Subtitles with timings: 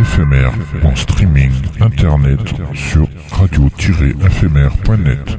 [0.00, 2.40] éphémère en streaming internet
[2.74, 5.38] sur radio-éphémère.net.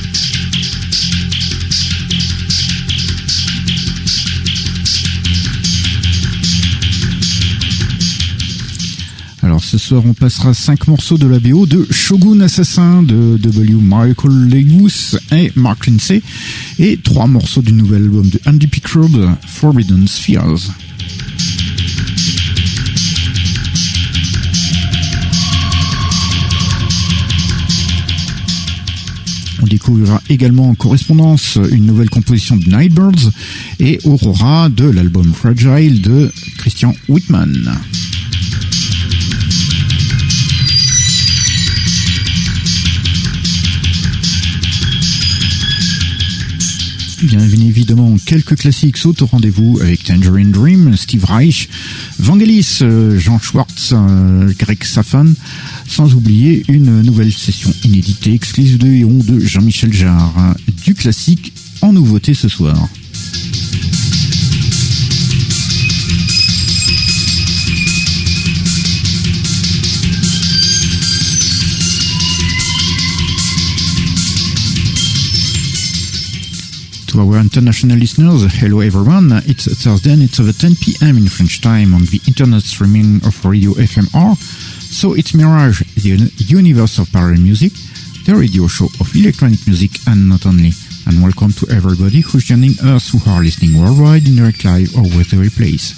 [9.51, 13.73] Alors ce soir on passera cinq morceaux de la BO de Shogun Assassin de W.
[13.81, 16.21] Michael Lewis et Mark Lindsay
[16.79, 19.09] et trois morceaux du nouvel album de Andy Pickford,
[19.45, 20.71] Forbidden Spheres.
[29.61, 33.31] On découvrira également en correspondance une nouvelle composition de Nightbirds
[33.81, 37.69] et Aurora de l'album Fragile de Christian Whitman.
[47.23, 51.69] Bien évidemment, quelques classiques sautent au rendez-vous avec Tangerine Dream, Steve Reich,
[52.17, 55.27] Vangelis, euh, Jean Schwartz, euh, Greg Safan,
[55.87, 60.55] sans oublier une nouvelle session inédite et exclusive de Héon de Jean-Michel Jarre.
[60.83, 62.89] Du classique en nouveauté ce soir.
[77.11, 79.31] To our international listeners, hello everyone.
[79.43, 81.17] It's Thursday and it's over 10 p.m.
[81.17, 84.37] in French time on the internet streaming of Radio FMR.
[84.37, 87.73] So it's Mirage, the universe of parallel music,
[88.25, 90.71] the radio show of electronic music and not only.
[91.05, 95.03] And welcome to everybody who's joining us who are listening worldwide in direct live or
[95.03, 95.91] with the replays.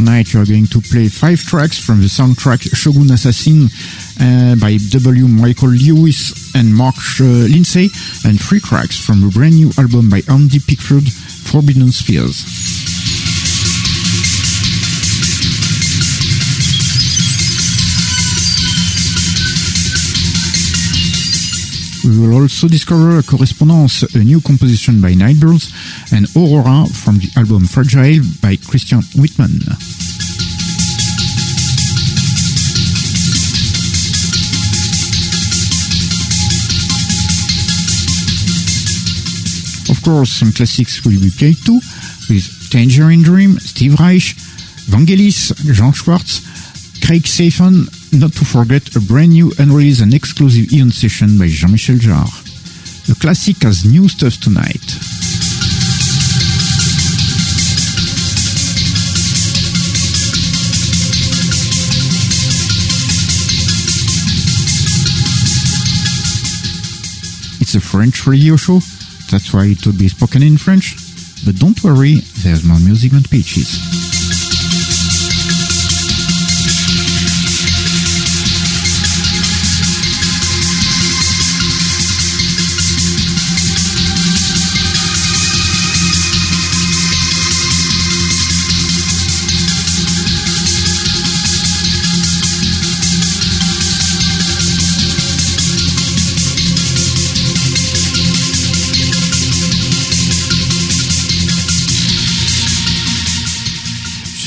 [0.00, 3.68] Tonight you are going to play five tracks from the soundtrack Shogun Assassin
[4.18, 5.28] uh, by W.
[5.28, 7.90] Michael Lewis and Mark uh, Lindsay,
[8.24, 12.79] and three tracks from a brand new album by Andy Pickford, Forbidden Spheres.
[22.02, 25.70] We will also discover a correspondence, a new composition by Nightbirds,
[26.12, 29.60] and Aurora from the album Fragile by Christian Whitman.
[39.90, 41.80] Of course, some classics will be played too,
[42.30, 44.34] with Tangerine Dream, Steve Reich,
[44.88, 46.40] Vangelis, Jean Schwartz,
[47.04, 51.96] Craig Safan, not to forget a brand new unreleased and exclusive Eon session by Jean-Michel
[51.96, 52.26] Jarre.
[53.06, 54.84] The classic has new stuff tonight.
[67.60, 68.80] It's a French radio show,
[69.30, 70.96] that's why it will be spoken in French.
[71.44, 73.99] But don't worry, there's more music than peaches.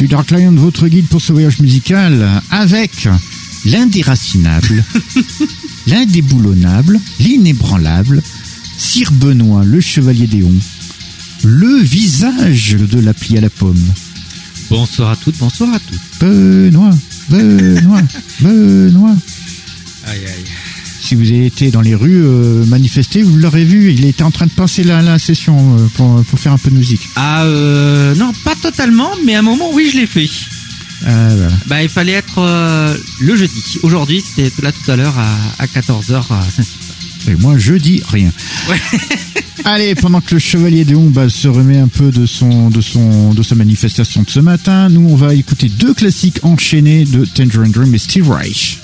[0.04, 3.08] Suis Dark Lion, votre guide pour ce voyage musical, avec
[3.64, 4.84] l'indéracinable,
[5.88, 8.22] l'indéboulonnable, l'inébranlable,
[8.78, 10.52] Sir Benoît, le chevalier d'Éon,
[11.46, 13.82] le visage de l'appli à la pomme.
[14.70, 16.00] Bonsoir à toutes, bonsoir à tous.
[16.20, 16.94] Benoît,
[17.30, 18.02] Benoît,
[18.42, 19.16] Benoît.
[20.06, 20.63] Aïe aïe.
[21.04, 24.32] Si vous avez été dans les rues euh, manifester, vous l'aurez vu, il était en
[24.32, 27.02] train de passer la, la session euh, pour, pour faire un peu de musique.
[27.18, 30.30] Ah euh, non, pas totalement, mais à un moment oui je l'ai fait.
[31.06, 31.52] Ah, voilà.
[31.68, 33.80] Bah il fallait être euh, le jeudi.
[33.84, 36.80] Aujourd'hui c'était là tout à l'heure à, à 14h à Saint-Cyr.
[37.28, 38.32] Et moi, je dis rien.
[38.70, 38.80] Ouais.
[39.66, 43.34] Allez, pendant que le chevalier de Omba se remet un peu de son, de son,
[43.34, 47.72] de sa manifestation de ce matin, nous, on va écouter deux classiques enchaînés de Tangerine
[47.72, 48.80] Dream et Steve Reich.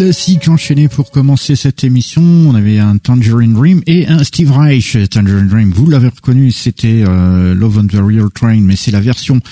[0.00, 2.22] Classiques enchaînés pour commencer cette émission.
[2.22, 4.96] On avait un Tangerine Dream et un Steve Reich.
[5.10, 9.02] Tangerine Dream, vous l'avez reconnu, c'était euh, Love on the Real Train, mais c'est la
[9.02, 9.42] version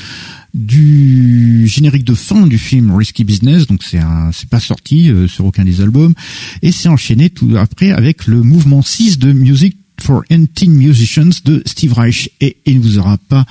[0.54, 4.00] du générique de fin du film Risky Business, donc c'est
[4.32, 6.14] c'est pas sorti euh, sur aucun des albums,
[6.62, 10.22] et c'est enchaîné tout après avec le mouvement 6 de Music for
[10.54, 13.44] Teen Musicians de Steve Reich, et il ne vous aura pas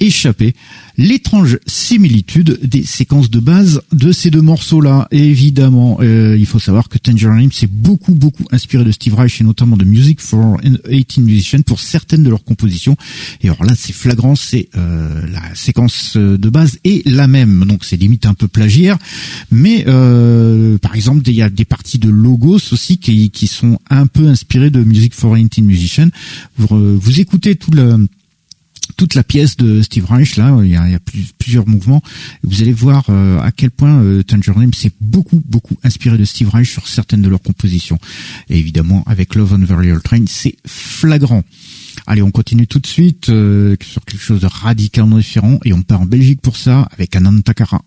[0.00, 0.56] échappé
[1.02, 5.08] l'étrange similitude des séquences de base de ces deux morceaux-là.
[5.10, 9.44] Évidemment, euh, il faut savoir que Tangerine s'est beaucoup, beaucoup inspiré de Steve Reich et
[9.44, 12.96] notamment de Music for 18 Musicians pour certaines de leurs compositions.
[13.42, 17.84] Et alors là, c'est flagrant, c'est euh, la séquence de base est la même, donc
[17.84, 18.96] c'est limite un peu plagiaire.
[19.50, 23.80] Mais euh, par exemple, il y a des parties de logos aussi qui, qui sont
[23.90, 26.10] un peu inspirées de Music for 18 Musicians.
[26.58, 28.06] Vous, vous écoutez tout le
[28.96, 30.98] toute la pièce de Steve Reich là, il y a,
[31.38, 32.02] plusieurs mouvements.
[32.42, 36.48] Vous allez voir euh, à quel point euh, Tangerine s'est beaucoup beaucoup inspiré de Steve
[36.48, 37.98] Reich sur certaines de leurs compositions.
[38.48, 41.42] Et évidemment avec Love on Very Old Train, c'est flagrant.
[42.06, 45.82] Allez, on continue tout de suite euh, sur quelque chose de radicalement différent et on
[45.82, 47.82] part en Belgique pour ça avec Anand Takara.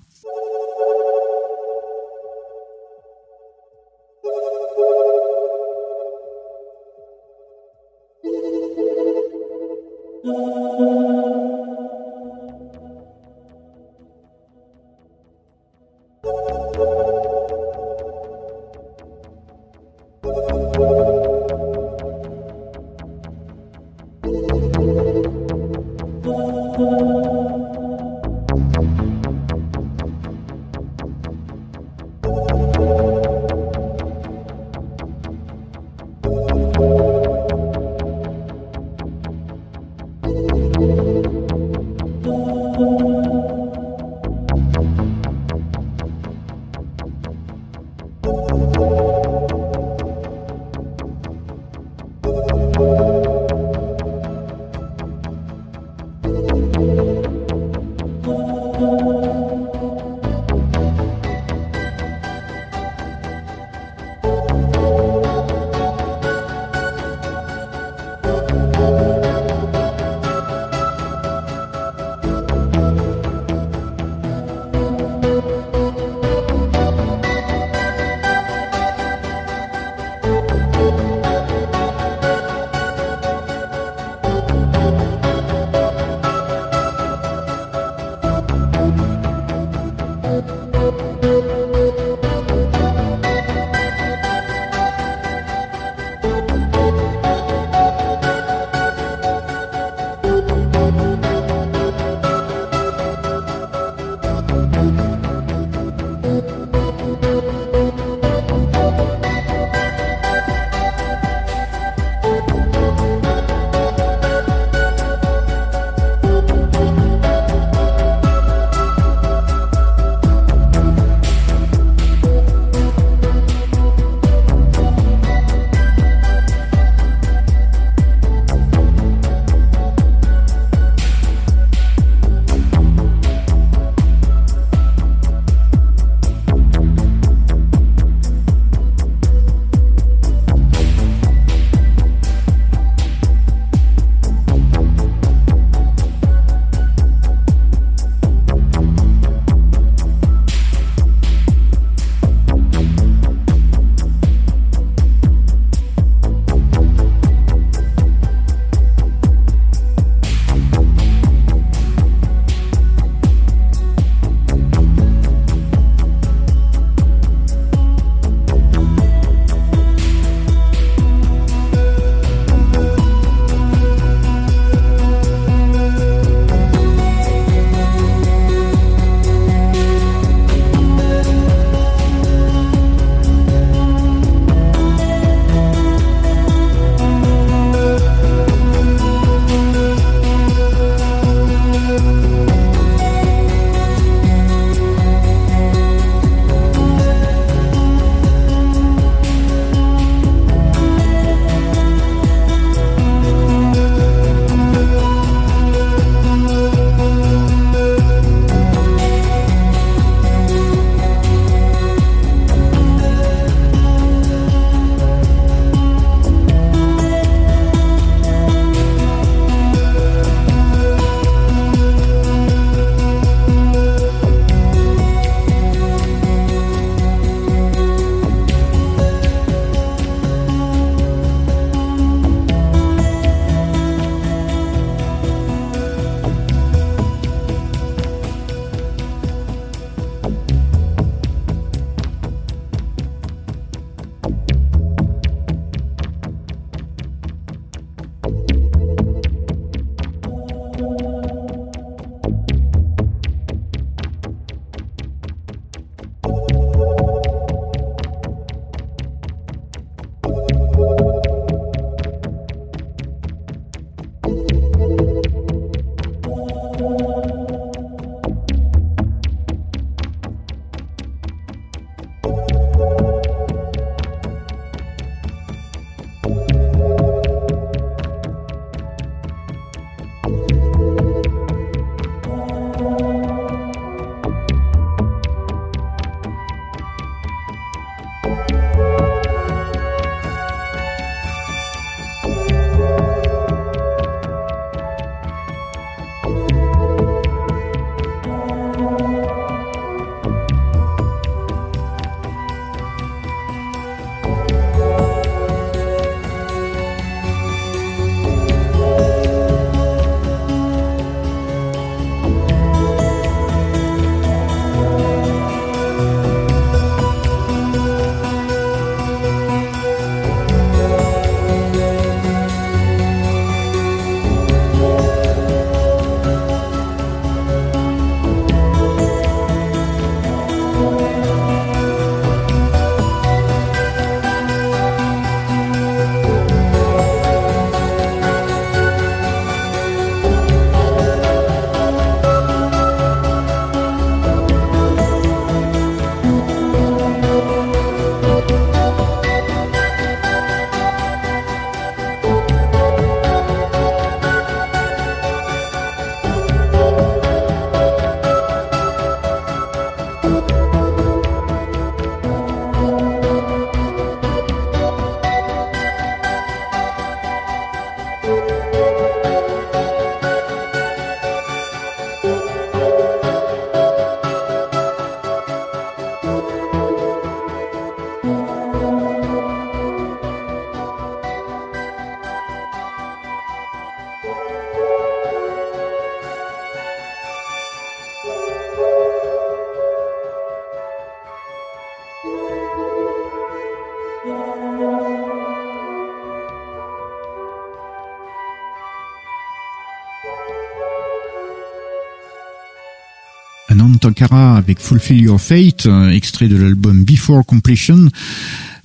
[404.16, 408.10] Tankara avec Fulfill Your Fate, extrait de l'album Before Completion.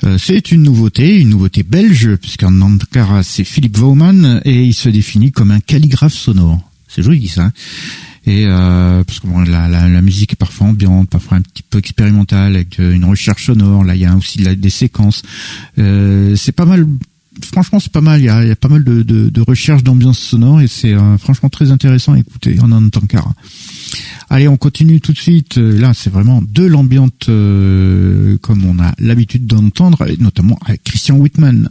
[0.03, 4.89] Euh, c'est une nouveauté, une nouveauté belge, puisqu'en Ankara c'est Philippe Vauman et il se
[4.89, 6.61] définit comme un calligraphe sonore.
[6.89, 7.45] C'est joli ça.
[7.45, 7.53] Hein.
[8.27, 12.79] et euh, parce que la, musique est parfois ambiante, parfois un petit peu expérimentale avec
[12.79, 13.85] une recherche sonore.
[13.85, 15.23] Là, il y a aussi des séquences.
[15.79, 16.87] Euh, c'est pas mal.
[17.53, 18.21] Franchement, c'est pas mal.
[18.21, 22.15] Il y a, pas mal de, de, recherches d'ambiance sonore et c'est franchement très intéressant
[22.15, 23.33] à écouter en Antankara.
[24.29, 25.57] Allez, on continue tout de suite.
[25.57, 31.69] Là, c'est vraiment de l'ambiance euh, comme on a l'habitude d'entendre, notamment avec Christian Whitman.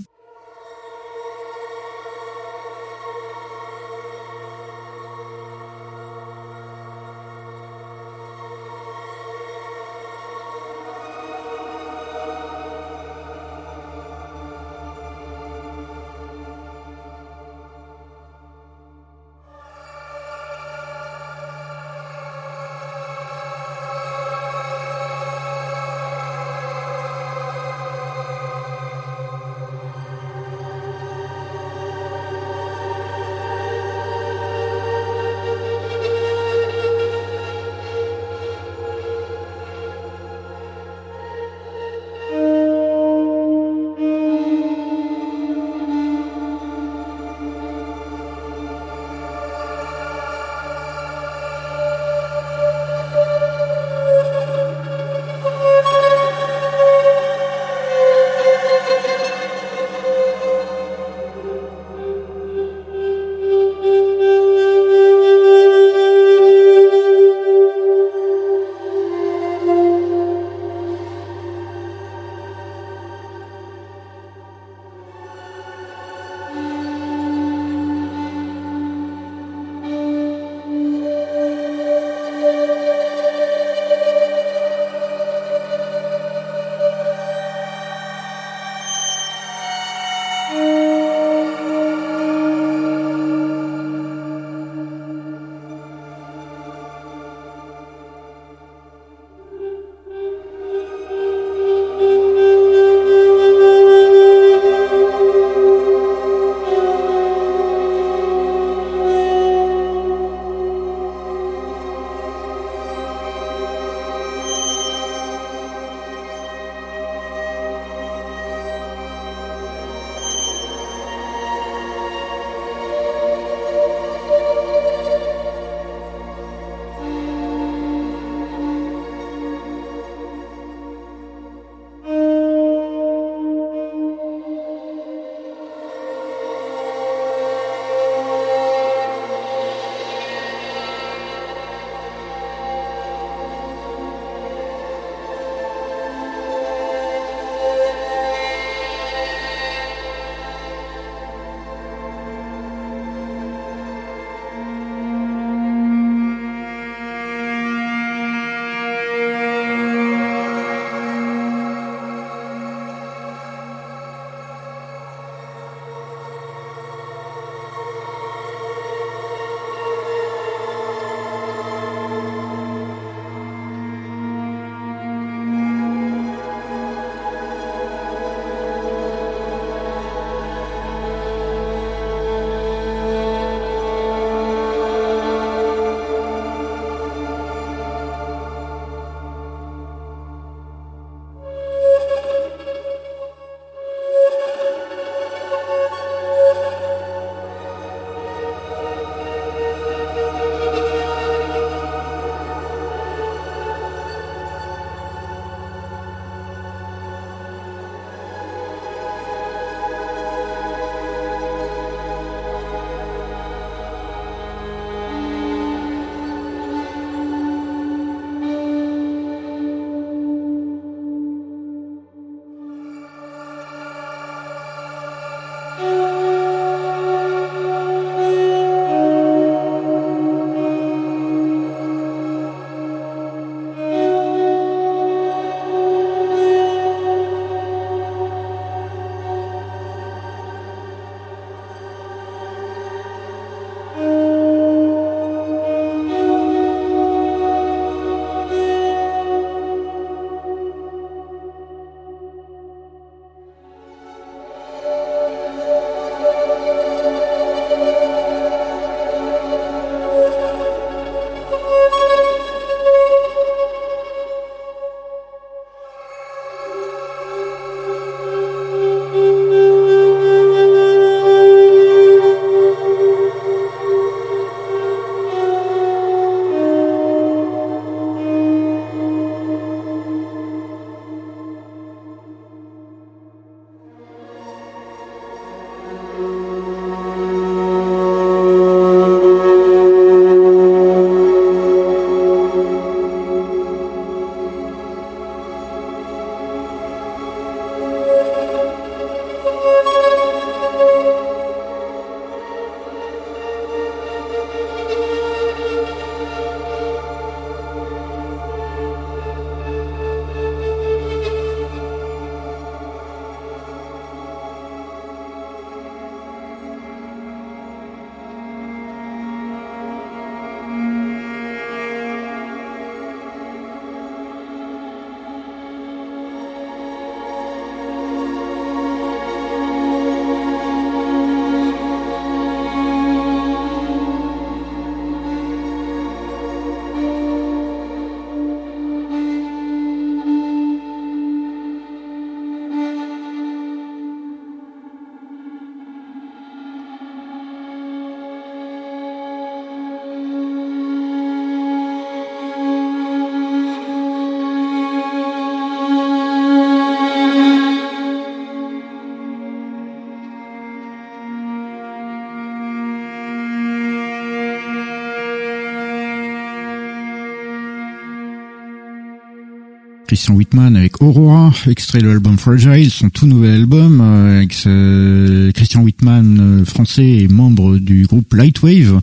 [370.35, 376.37] Whitman avec Aurora, extrait de l'album Fragile, son tout nouvel album, euh, avec Christian Whitman,
[376.39, 379.01] euh, français et membre du groupe Lightwave.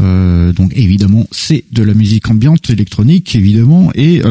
[0.00, 4.22] Euh, donc évidemment, c'est de la musique ambiante, électronique, évidemment, et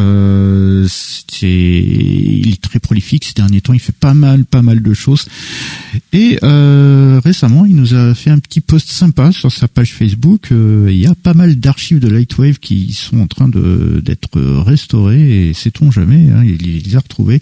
[0.88, 2.37] c'est,
[2.98, 3.74] prolifique ces derniers temps.
[3.74, 5.28] Il fait pas mal, pas mal de choses.
[6.14, 10.48] Et euh, récemment, il nous a fait un petit post sympa sur sa page Facebook.
[10.52, 15.50] il y a pas mal d'archives de Lightwave qui sont en train de d'être restaurées,
[15.50, 17.42] et sait-on jamais Hein, il, les a retrouvés.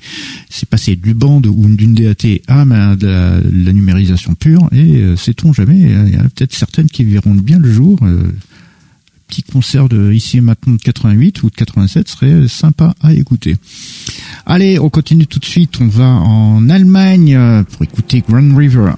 [0.49, 5.53] C'est passé du band ou d'une DAT à de la, numérisation pure et euh, sait-on
[5.53, 7.99] jamais, il y en a peut-être certaines qui verront bien le jour.
[9.27, 13.55] Petit concert de ici et maintenant de 88 ou de 87 serait sympa à écouter.
[14.45, 15.79] Allez, on continue tout de suite.
[15.81, 18.91] On va en Allemagne euh, pour écouter Grand River.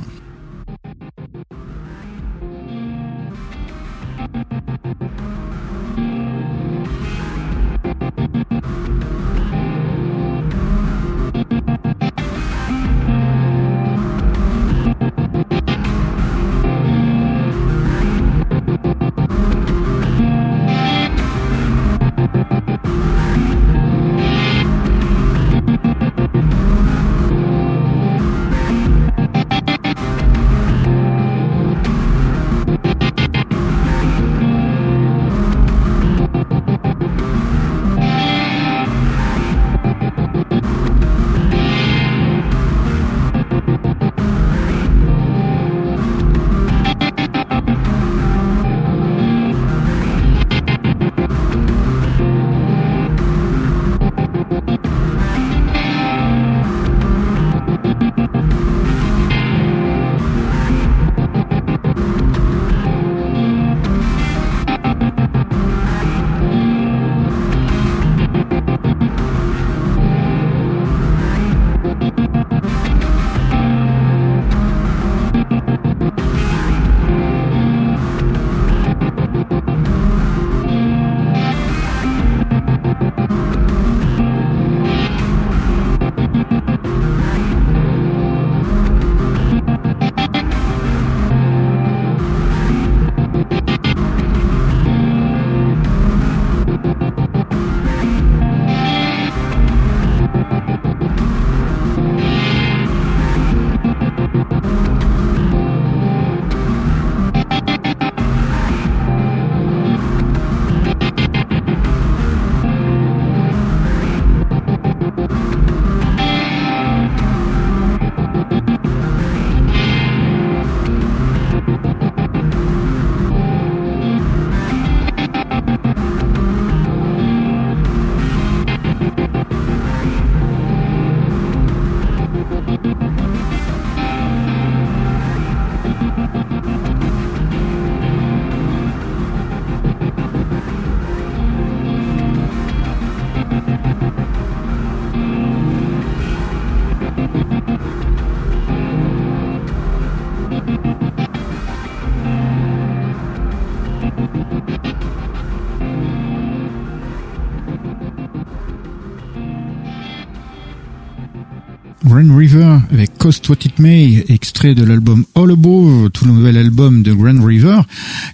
[163.27, 167.81] What It May, extrait de l'album All Above, tout le nouvel album de Grand River.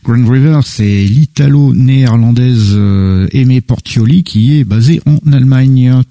[0.04, 6.04] Grand River, c'est l'italo-néerlandaise euh, Aimé Portioli qui est basée en Allemagne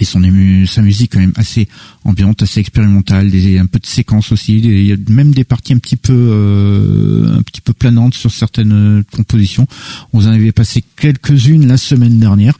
[0.00, 0.22] et son
[0.66, 1.68] sa musique quand même assez
[2.04, 5.72] ambiante, assez expérimentale, des un peu de séquences aussi, il y a même des parties
[5.72, 9.66] un petit peu euh, un petit peu planantes sur certaines euh, compositions.
[10.12, 12.56] On en avait passé quelques-unes la semaine dernière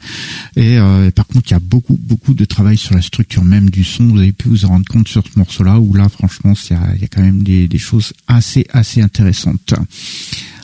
[0.55, 3.69] et euh, par contre il y a beaucoup beaucoup de travail sur la structure même
[3.69, 4.05] du son.
[4.07, 6.75] Vous avez pu vous en rendre compte sur ce morceau-là où là franchement il y
[6.75, 9.73] a, y a quand même des, des choses assez assez intéressantes.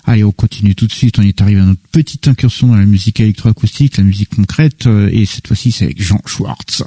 [0.07, 1.17] Allez, on continue tout de suite.
[1.17, 5.09] On est arrivé à notre petite incursion dans la musique électroacoustique, la musique concrète, euh,
[5.11, 6.83] et cette fois-ci c'est avec Jean Schwartz.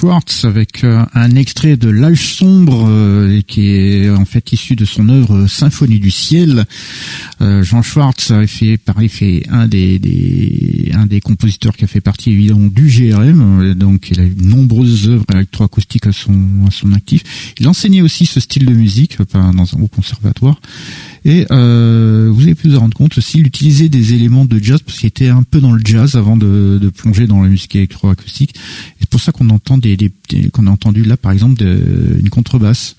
[0.00, 4.86] Schwartz avec euh, un extrait de L'âge sombre euh, qui est en fait issu de
[4.86, 6.64] son œuvre Symphonie du ciel.
[7.42, 11.86] Euh, Jean Schwartz a fait pareil fait un des, des, un des compositeurs qui a
[11.86, 16.64] fait partie évidemment du GRM donc il a eu de nombreuses œuvres électroacoustiques à son
[16.66, 17.52] à son actif.
[17.60, 20.58] Il enseignait aussi ce style de musique dans un haut conservatoire
[21.24, 24.98] et euh, vous avez pu vous rendre compte aussi, il des éléments de jazz parce
[24.98, 28.54] qu'il était un peu dans le jazz avant de, de plonger dans la musique électroacoustique.
[28.98, 30.10] C'est pour ça qu'on entend des, des,
[30.52, 32.96] qu'on a entendu là par exemple une contrebasse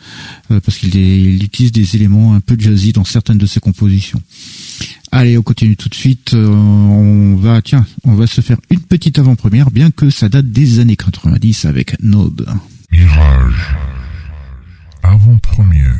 [0.51, 4.21] euh, parce qu'il il utilise des éléments un peu jazzy dans certaines de ses compositions.
[5.11, 6.33] Allez, on continue tout de suite.
[6.33, 10.51] Euh, on va, tiens, on va se faire une petite avant-première, bien que ça date
[10.51, 12.47] des années 90 avec Node.
[12.91, 13.75] Mirage.
[15.03, 15.97] Avant-première.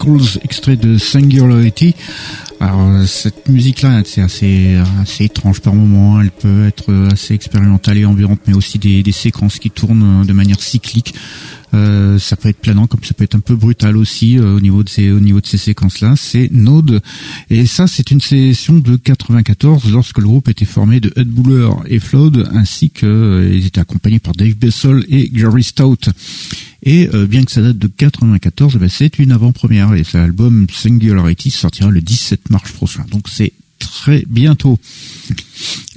[0.00, 1.94] Cycles, extrait de Singularity.
[2.58, 6.20] Alors cette musique-là, c'est assez assez étrange par moments.
[6.20, 10.32] Elle peut être assez expérimentale et ambiante, mais aussi des, des séquences qui tournent de
[10.32, 11.14] manière cyclique.
[11.72, 14.60] Euh, ça peut être planant comme ça peut être un peu brutal aussi euh, au
[14.60, 16.14] niveau de ces au niveau de ces séquences là.
[16.16, 17.00] C'est Node
[17.48, 21.70] et ça c'est une session de 94 lorsque le groupe était formé de Ed Buller
[21.86, 26.10] et Flood ainsi que euh, ils étaient accompagnés par Dave Bessel et Gary Stout.
[26.82, 31.50] Et bien que ça date de 94, eh ben, c'est une avant-première et l'album Singularity
[31.50, 33.04] sortira le 17 mars prochain.
[33.10, 34.78] Donc c'est très bientôt.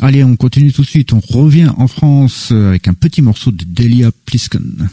[0.01, 1.13] Allez, on continue tout de suite.
[1.13, 4.89] On revient en France avec un petit morceau de Delia Plisken.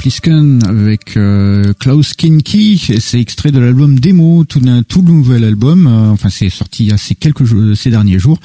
[0.00, 2.78] Plisken avec euh, Klaus Kinky.
[3.00, 5.86] C'est extrait de l'album Démo, tout, tout nouvel album.
[5.86, 8.40] Euh, enfin, c'est sorti il y a ces quelques jours, ces derniers jours.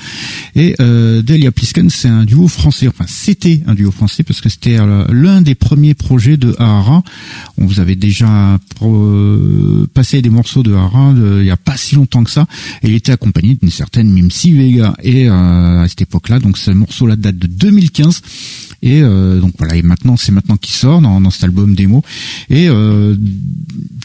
[0.55, 2.89] Et euh, Delia Plisken, c'est un duo français.
[2.89, 7.03] Enfin, c'était un duo français parce que c'était euh, l'un des premiers projets de Ahara.
[7.57, 8.59] On vous avait déjà
[9.93, 12.47] passé des morceaux de Ahara il y a pas si longtemps que ça.
[12.83, 14.93] Et il était accompagné d'une certaine Mimsi Vega.
[15.03, 18.21] Et à cette époque-là, donc ce morceau-là date de 2015.
[18.85, 22.03] Et euh, donc voilà, et maintenant c'est maintenant qu'il sort dans, dans, cet album démo.
[22.49, 23.15] Et euh,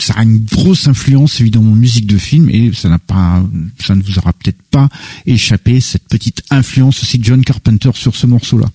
[0.00, 3.44] ça a une grosse influence évidemment musique de film et ça n'a pas,
[3.78, 4.88] ça ne vous aura peut-être pas
[5.26, 8.68] échappé cette petite influence aussi de John Carpenter sur ce morceau-là.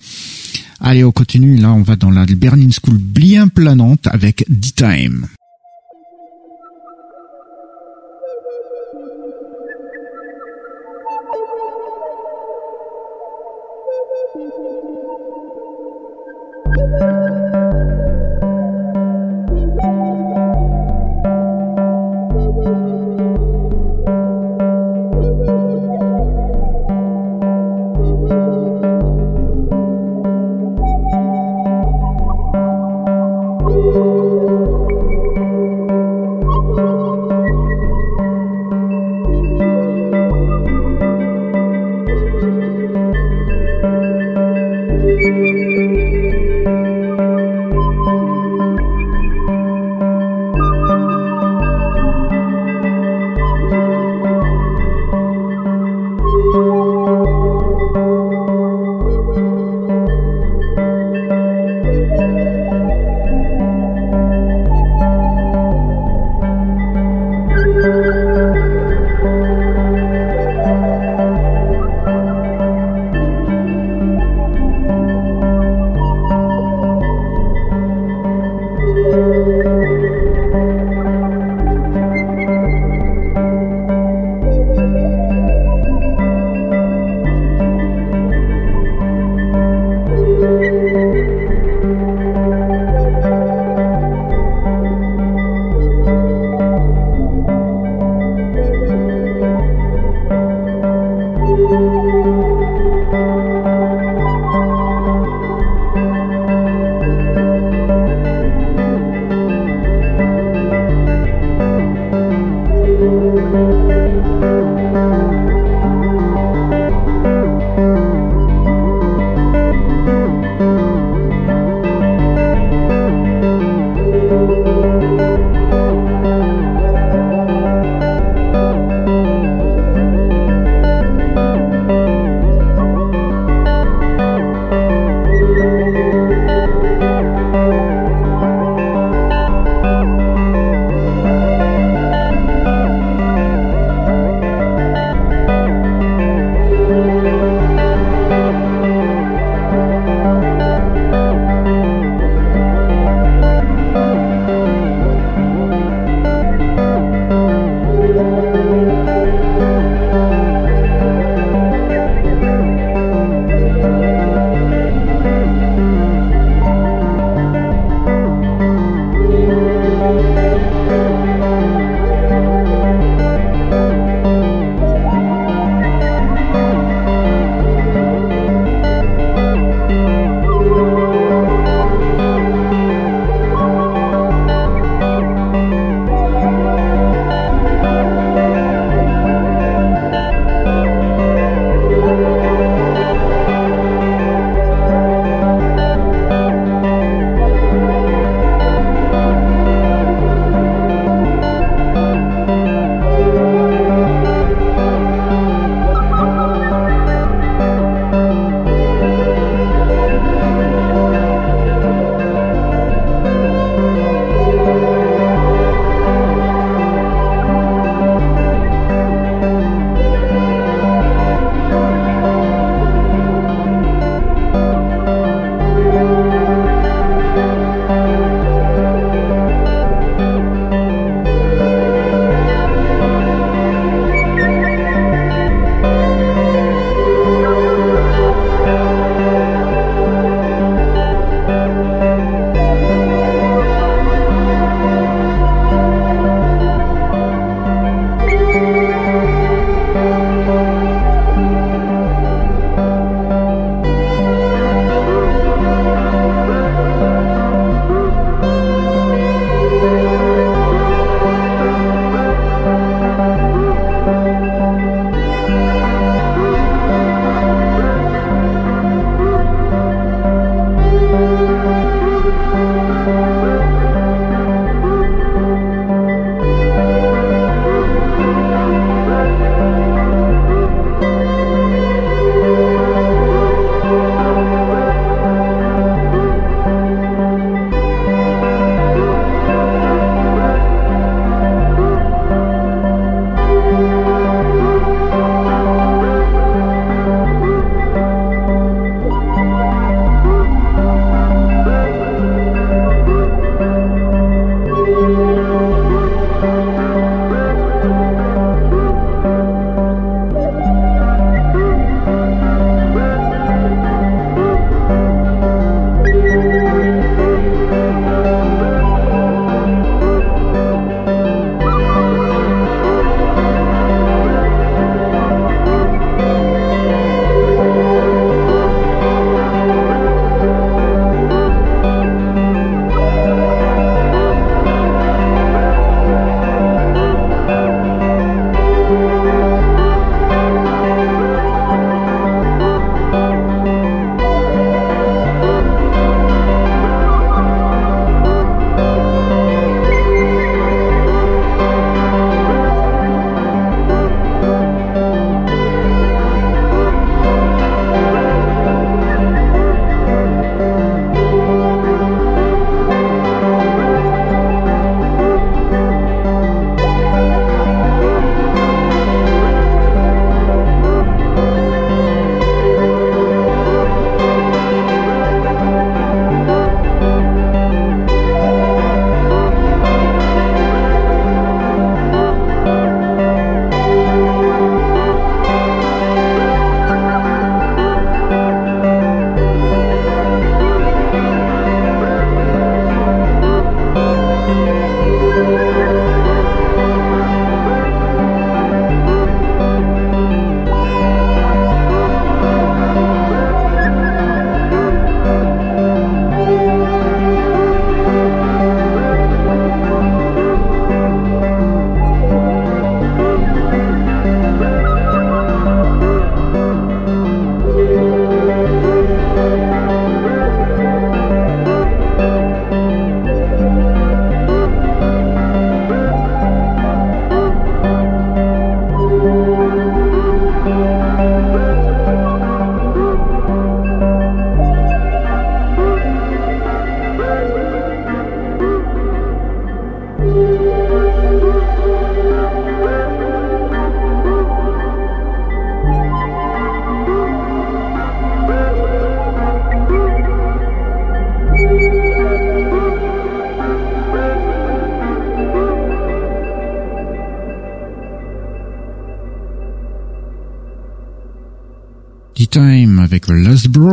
[0.78, 1.56] Allez, on continue.
[1.56, 5.26] Là, on va dans la Berlin School bien planante avec D-Time.
[5.26, 5.26] D-Time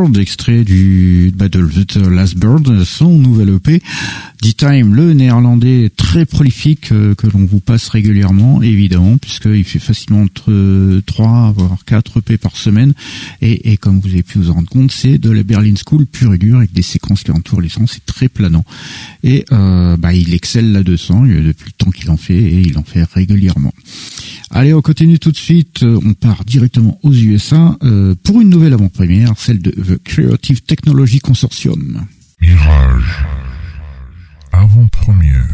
[0.04, 3.80] Bird, extrait du de The Last Bird, son nouvel EP.
[4.42, 10.22] D-Time, le néerlandais très prolifique euh, que l'on vous passe régulièrement, évidemment, puisqu'il fait facilement
[10.22, 12.92] entre 3 voire 4 EP par semaine.
[13.40, 16.04] Et, et, comme vous avez pu vous en rendre compte, c'est de la Berlin School
[16.04, 18.64] pure et dure avec des séquences qui entourent les sons, c'est très planant.
[19.22, 22.84] Et euh, bah, il excelle là-dedans depuis le temps qu'il en fait et il en
[22.84, 23.72] fait régulièrement.
[24.56, 25.82] Allez, on continue tout de suite.
[25.82, 30.62] Euh, on part directement aux USA euh, pour une nouvelle avant-première, celle de The Creative
[30.62, 32.06] Technology Consortium.
[32.40, 33.26] Mirage.
[34.52, 35.48] Avant-première.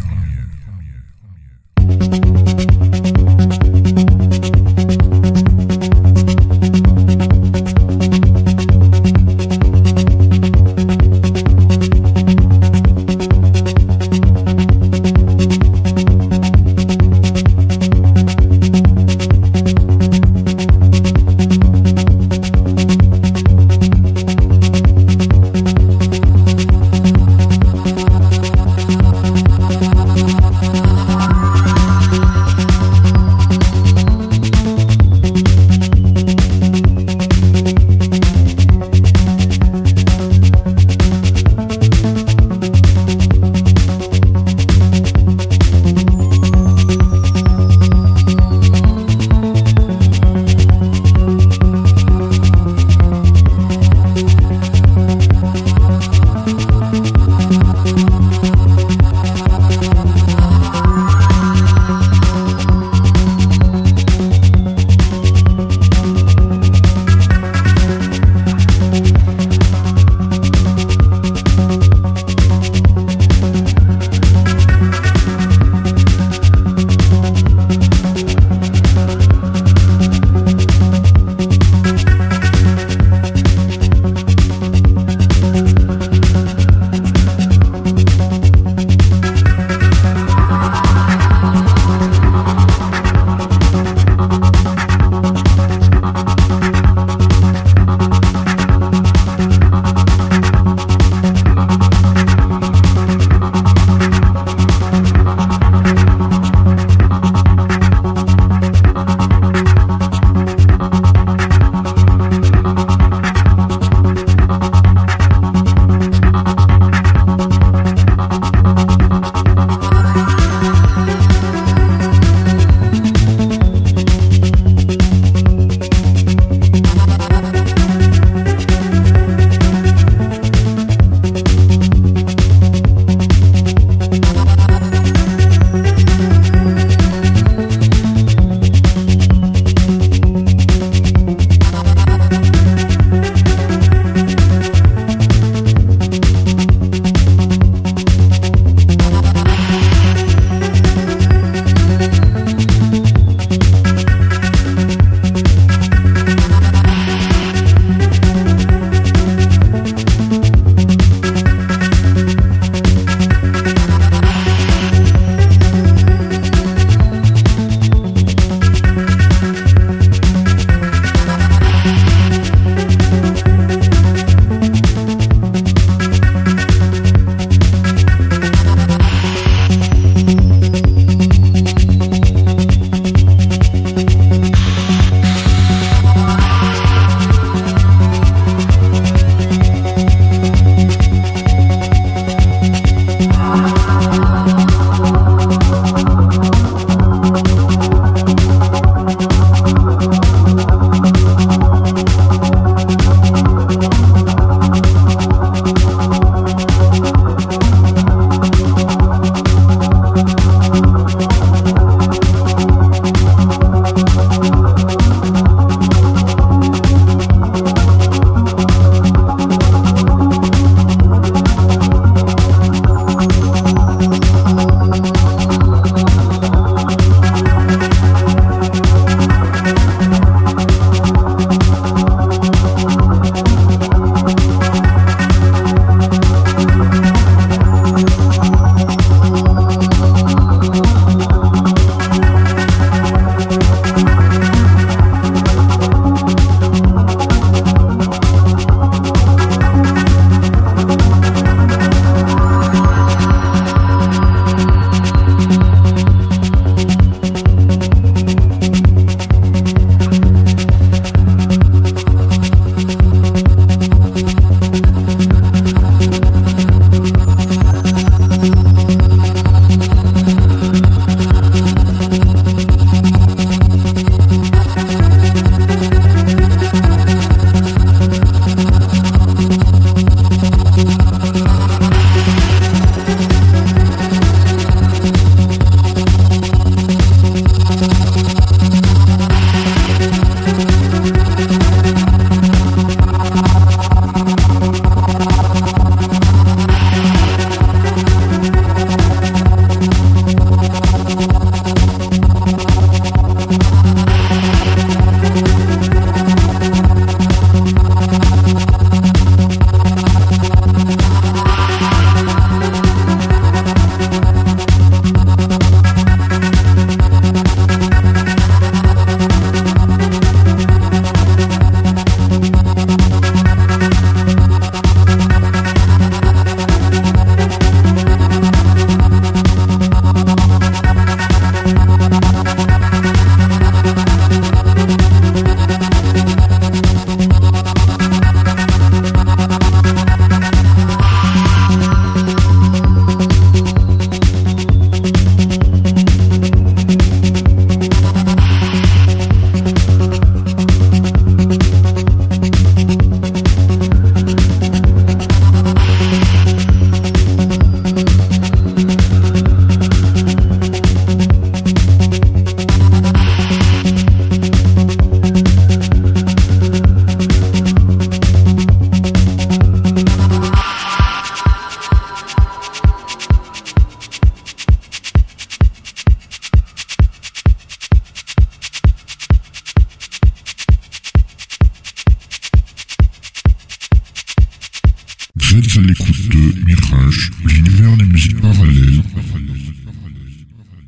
[385.51, 389.01] Vous êtes à l'écoute de Mirage, l'univers des musiques parallèles.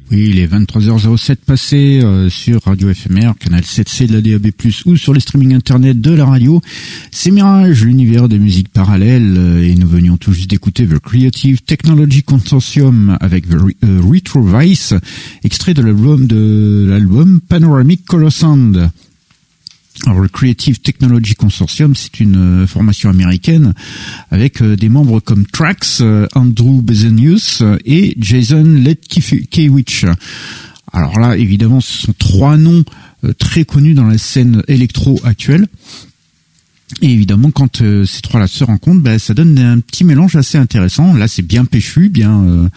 [0.10, 4.52] Oui, il est 23h07 passé euh, sur Radio FMR, canal 7C de la DAB+,
[4.86, 6.62] ou sur les streaming internet de la radio.
[7.12, 12.24] C'est Mirage, l'univers des musiques parallèles, euh, et nous venions juste d'écouter The Creative Technology
[12.24, 14.94] Consortium avec The euh, Retro Vice,
[15.44, 18.90] extrait de l'album de l'album Panoramic Color Sound.
[20.06, 23.74] Alors, le Creative Technology Consortium, c'est une euh, formation américaine
[24.32, 30.06] avec euh, des membres comme Trax, euh, Andrew Bezenius et Jason Letkiewicz.
[30.92, 32.84] Alors là, évidemment, ce sont trois noms
[33.40, 35.68] très connus dans la scène électro actuelle.
[37.02, 41.16] Et évidemment, quand ces trois-là se rencontrent, ben, ça donne un petit mélange assez intéressant.
[41.16, 42.70] Là, c'est bien péchu, bien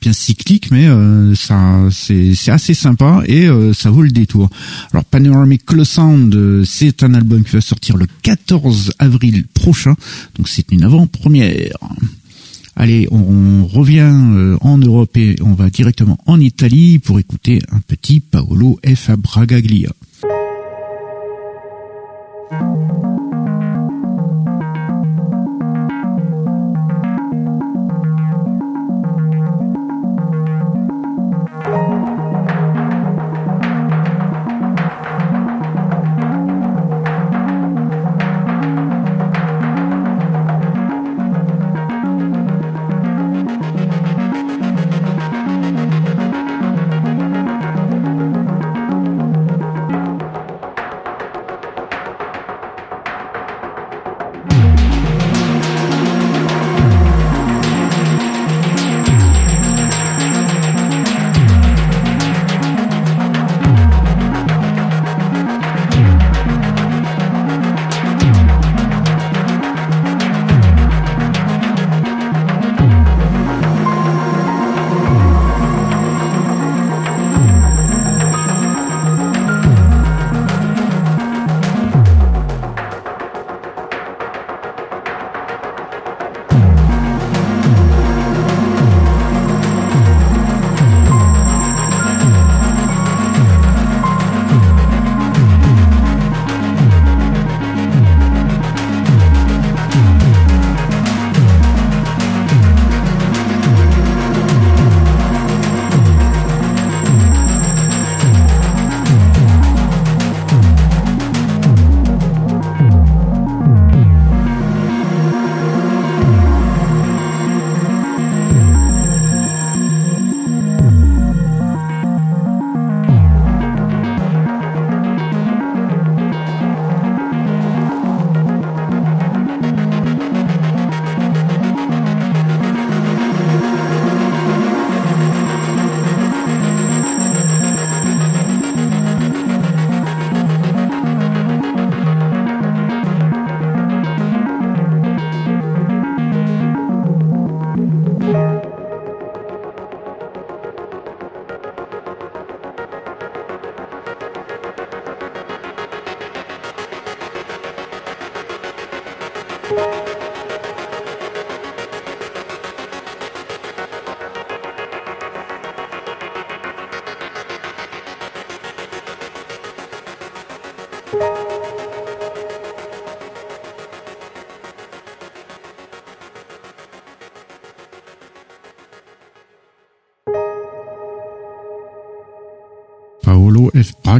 [0.00, 4.48] bien cyclique, mais euh, ça c'est assez sympa et euh, ça vaut le détour.
[4.92, 9.94] Alors Panoramic Sound, euh, c'est un album qui va sortir le 14 avril prochain,
[10.36, 11.78] donc c'est une avant-première.
[12.78, 14.12] Allez, on, revient
[14.60, 19.10] en Europe et on va directement en Italie pour écouter un petit Paolo F.
[19.16, 19.90] Bragaglia.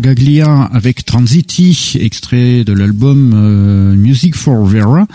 [0.06, 5.08] Bragaglia avec Transiti, extrait de l'album euh, Music for Vera.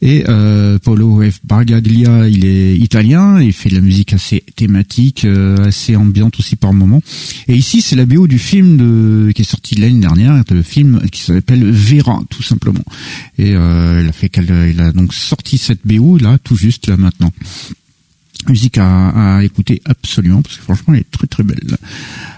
[0.00, 1.40] Et euh, Paolo F.
[2.30, 6.72] Il est italien, il fait de la musique assez thématique, euh, assez ambiante aussi par
[6.72, 7.02] moment.
[7.46, 11.20] Et ici, c'est la BO du film qui est sorti l'année dernière, le film qui
[11.20, 12.84] s'appelle Vera, tout simplement.
[13.36, 17.32] Et il a donc sorti cette BO là, tout juste là maintenant
[18.48, 21.76] musique à, écouter absolument parce que franchement elle est très très belle.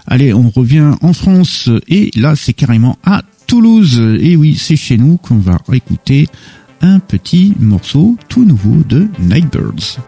[0.07, 4.01] Allez, on revient en France et là c'est carrément à Toulouse.
[4.21, 6.29] Et oui, c'est chez nous qu'on va écouter
[6.81, 10.01] un petit morceau tout nouveau de Nightbirds.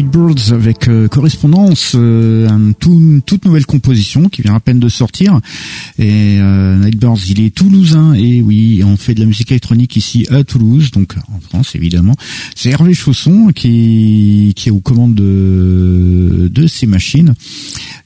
[0.00, 2.48] Nightbirds avec euh, correspondance, euh,
[2.78, 5.40] toute nouvelle composition qui vient à peine de sortir.
[5.98, 10.26] Et euh, Nightbirds, il est toulousain et oui, on fait de la musique électronique ici
[10.30, 12.16] à Toulouse, donc en France évidemment.
[12.56, 17.34] C'est Hervé Chausson qui, qui est aux commandes de, de ces machines.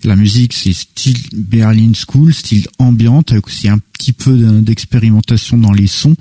[0.02, 5.72] La musique, c'est style Berlin School, style ambiante, avec aussi un petit peu d'expérimentation dans
[5.72, 6.16] les sons.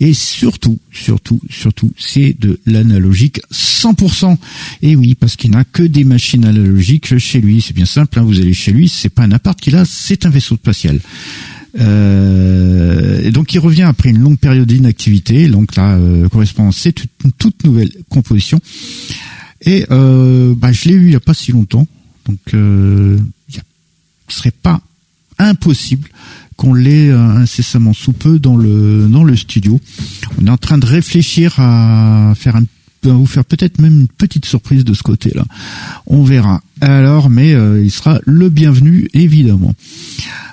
[0.00, 4.36] Et surtout, surtout, surtout, c'est de l'analogique 100%.
[4.82, 7.60] Et oui, parce qu'il n'a que des machines analogiques chez lui.
[7.60, 10.24] C'est bien simple, hein, vous allez chez lui, c'est pas un appart qu'il a, c'est
[10.24, 11.00] un vaisseau spatial.
[11.78, 15.48] Euh, et donc il revient après une longue période d'inactivité.
[15.48, 16.28] Donc là, euh,
[16.72, 18.58] c'est une toute nouvelle composition.
[19.62, 21.86] Et euh, bah, je l'ai eu il n'y a pas si longtemps.
[22.26, 23.18] Donc, euh,
[24.28, 24.80] ce serait pas
[25.38, 26.08] impossible
[26.58, 29.80] qu'on l'ait euh, incessamment sous peu dans le dans le studio.
[30.38, 32.60] On est en train de réfléchir à faire
[33.04, 35.44] vous faire peut-être même une petite surprise de ce côté-là.
[36.06, 36.60] On verra.
[36.80, 39.72] Alors, mais euh, il sera le bienvenu évidemment.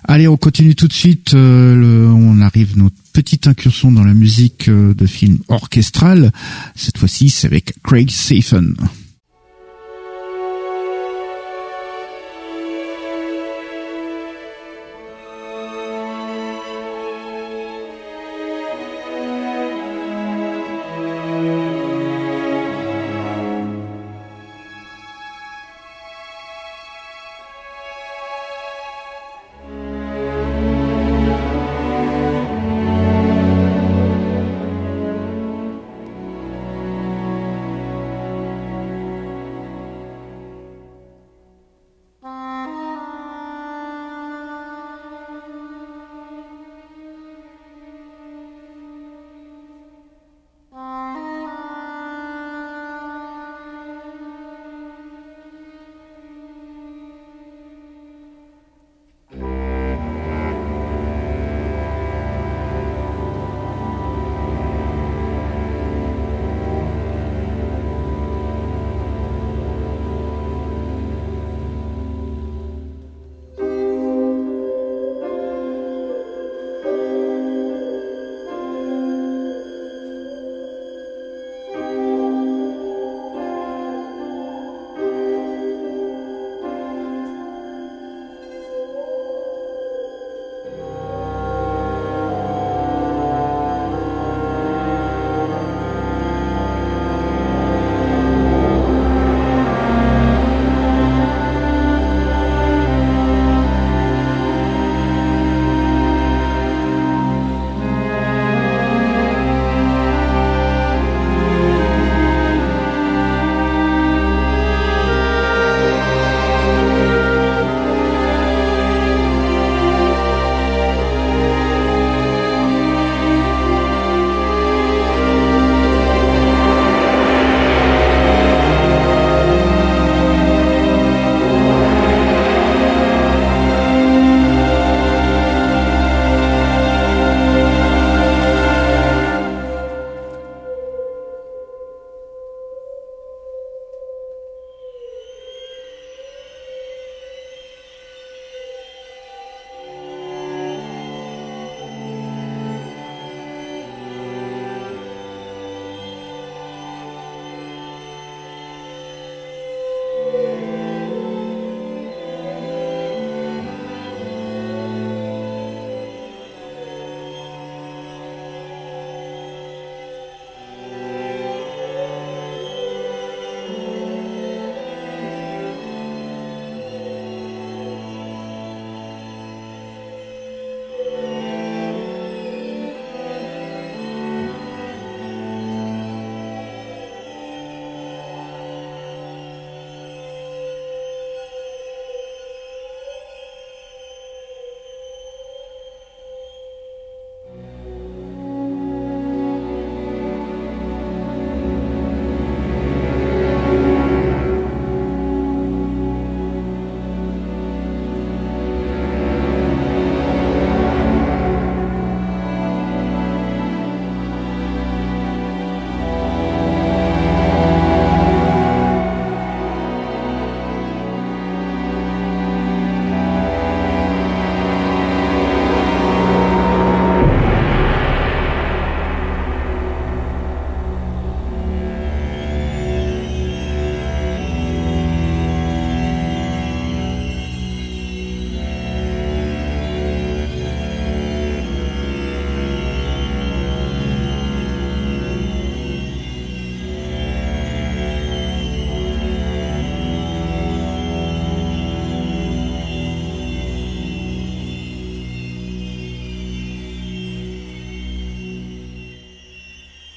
[0.03, 1.33] Allez, on continue tout de suite.
[1.33, 6.31] Euh, on arrive notre petite incursion dans la musique de film orchestral.
[6.75, 8.75] Cette fois-ci, c'est avec Craig Safen.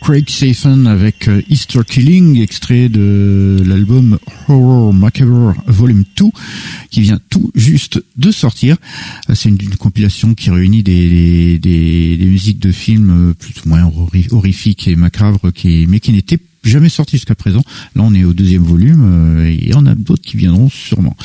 [0.08, 4.18] Craig Safen avec euh, Easter Killing, extrait de l'album
[4.48, 6.24] Horror Macabre Volume 2,
[6.90, 8.78] qui vient tout juste de sortir.
[9.28, 13.92] Euh, c'est une, compilation qui réunit des, des, des, musiques de films plus ou moins
[14.30, 17.62] horrifiques et macabres, qui, mais qui n'étaient jamais sorti jusqu'à présent.
[17.94, 20.68] Là, on est au deuxième volume euh, et il y en a d'autres qui viendront
[20.68, 21.16] sûrement.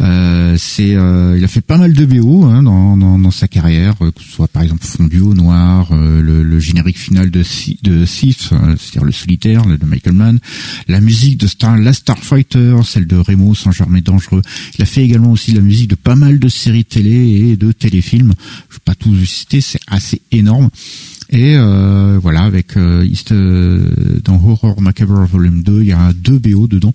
[0.00, 3.48] Euh, c'est, euh, il a fait pas mal de BO hein, dans, dans, dans, sa
[3.48, 7.42] carrière, que ce soit par exemple Fondu au noir, le, le, générique final de
[7.82, 10.38] de Sith, c'est-à-dire le solitaire de Michael Mann,
[10.88, 14.42] la musique de Star, la Starfighter, celle de Remo Saint-Germain dangereux.
[14.78, 17.72] Il a fait également aussi la musique de pas mal de séries télé et de
[17.72, 18.34] téléfilms.
[18.68, 20.70] Je vais pas tous citer, c'est assez énorme.
[21.32, 23.84] Et euh, voilà, avec euh, euh,
[24.24, 26.92] dans Horror Macabre Volume 2, il y a deux BO dedans,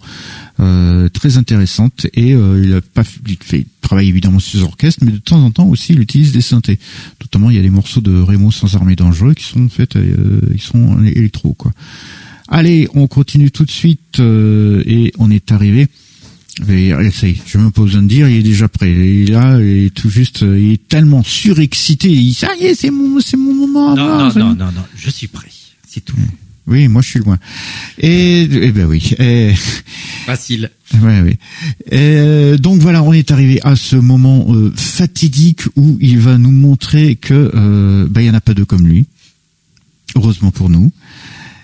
[0.60, 2.06] euh, très intéressantes.
[2.14, 5.52] Et il a pas il fait travaille évidemment sur ses orchestres, mais de temps en
[5.52, 6.80] temps aussi il utilise des synthés.
[7.22, 9.98] Notamment, il y a des morceaux de Remo sans armée dangereux qui sont faits,
[10.54, 11.72] ils sont électro quoi.
[12.48, 15.88] Allez, on continue tout de suite et on est arrivé
[16.62, 18.92] je pas besoin de dire, il est déjà prêt.
[18.92, 22.10] Il est là, il est tout juste, il est tellement surexcité.
[22.10, 23.96] Il ça y est, c'est mon, c'est mon moment.
[23.96, 25.50] Non, non, non, non, non, je suis prêt.
[25.88, 26.16] C'est tout.
[26.68, 27.38] Oui, moi je suis loin.
[28.00, 29.00] Et, eh ben oui.
[30.26, 30.72] Facile.
[31.02, 31.38] Ouais, oui.
[31.92, 36.52] Et, donc voilà, on est arrivé à ce moment euh, fatidique où il va nous
[36.52, 39.06] montrer que euh, ben, il y en a pas deux comme lui.
[40.16, 40.92] Heureusement pour nous.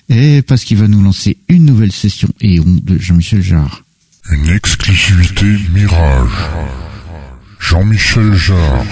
[0.10, 3.84] Et parce qu'il va nous lancer une nouvelle session et on de Jean-Michel Jarre.
[4.30, 6.30] Une exclusivité Mirage.
[7.60, 8.86] Jean-Michel Jarre.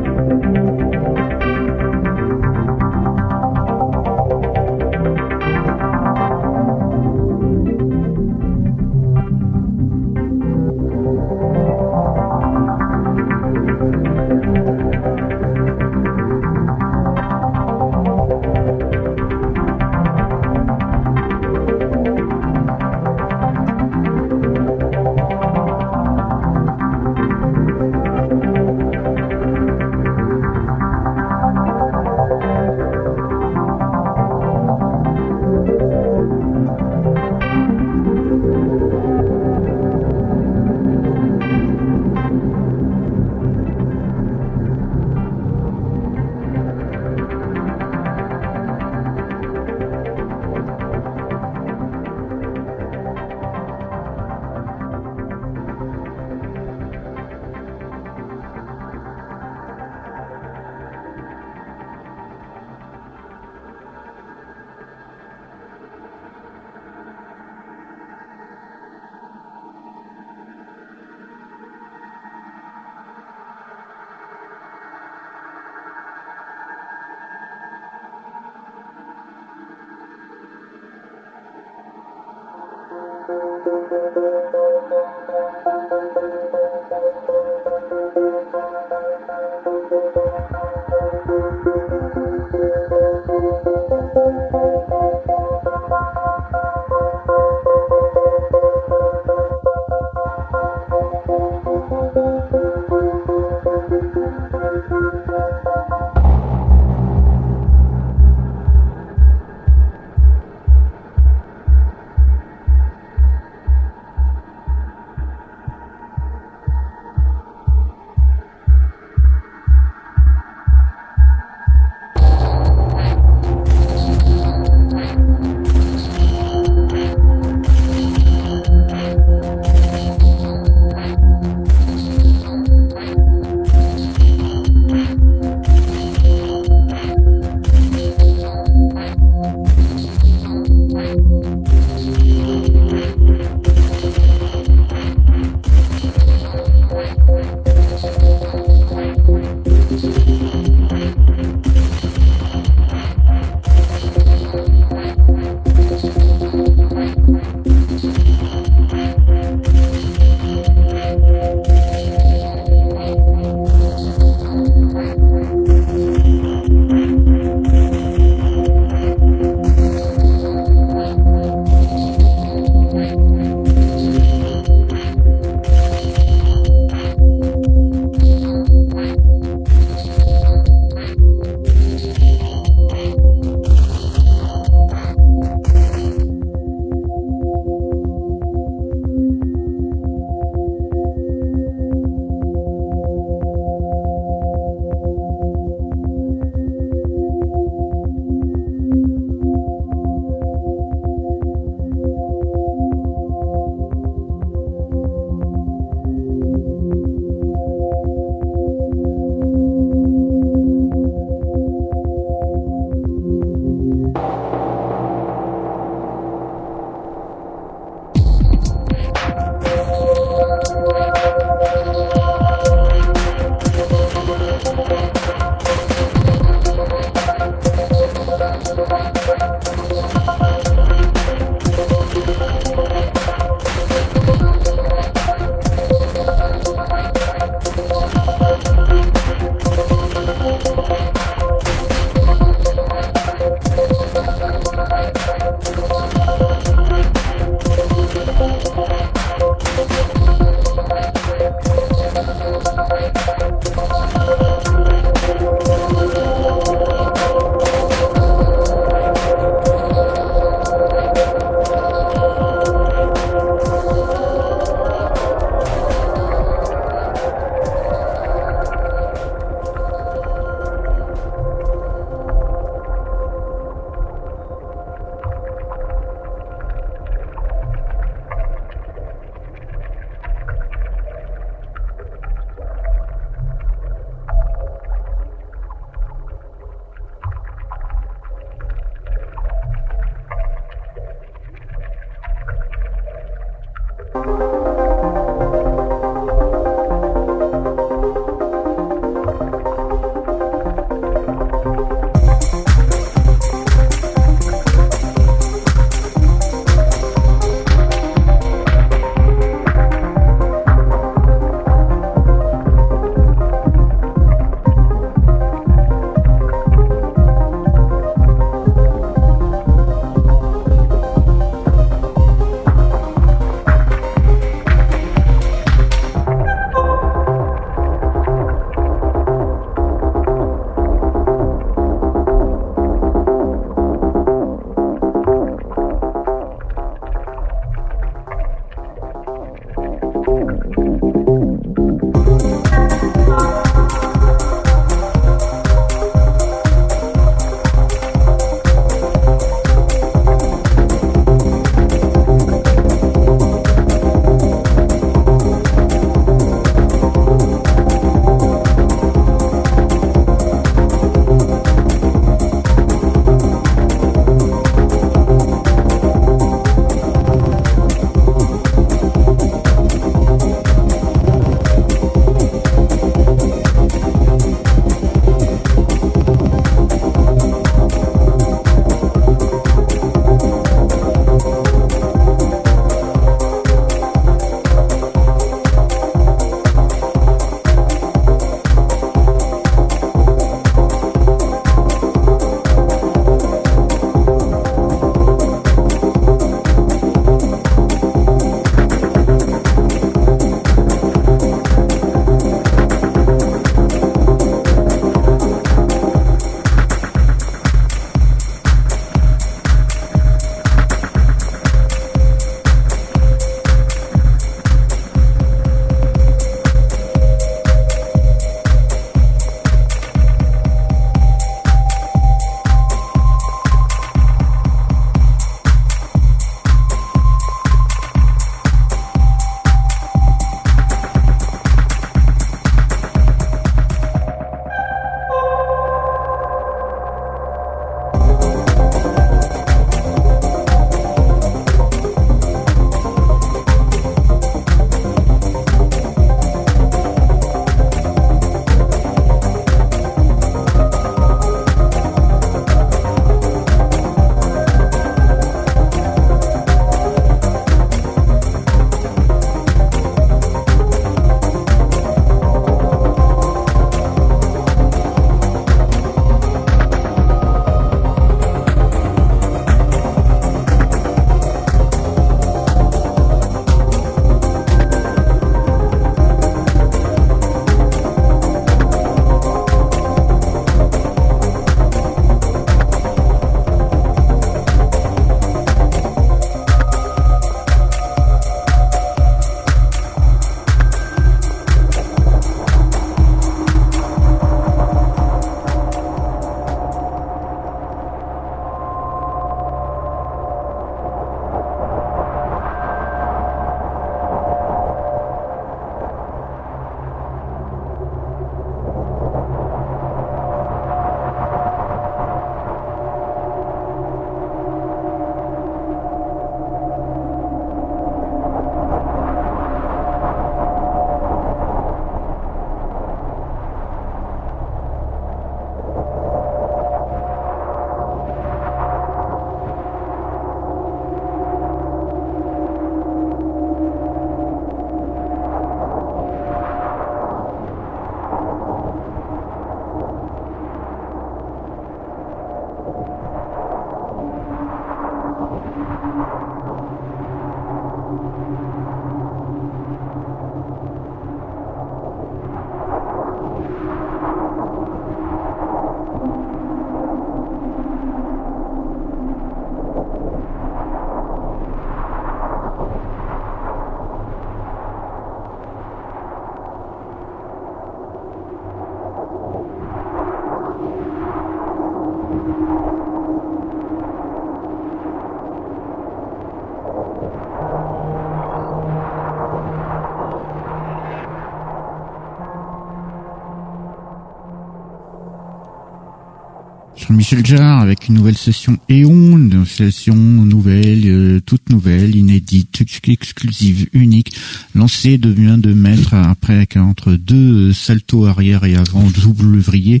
[587.34, 594.36] Avec une nouvelle session Eon, une session nouvelle, euh, toute nouvelle, inédite, exclusive, unique,
[594.76, 600.00] lancée de bien de mètres après entre deux saltos arrière et avant double ouvrier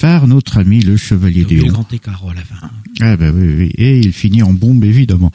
[0.00, 1.66] par notre ami le Chevalier d'Eon.
[1.66, 2.70] grand écart à la fin.
[3.02, 5.32] Oui, oui, et il finit en bombe évidemment.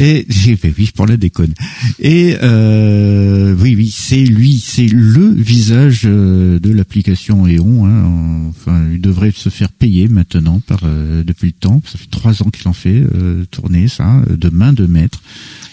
[0.00, 1.54] Et j'ai oui, pour la déconne.
[1.98, 7.86] Et euh, oui, oui, c'est lui, c'est le visage euh, de l'application Eon.
[7.86, 8.48] Hein.
[8.48, 11.82] Enfin, il devrait se faire payer maintenant par euh, depuis le temps.
[11.84, 13.04] Ça fait trois ans qu'il en fait
[13.50, 15.22] tourner ça de main de maître.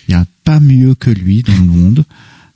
[0.07, 2.05] Il n'y a pas mieux que lui dans le monde.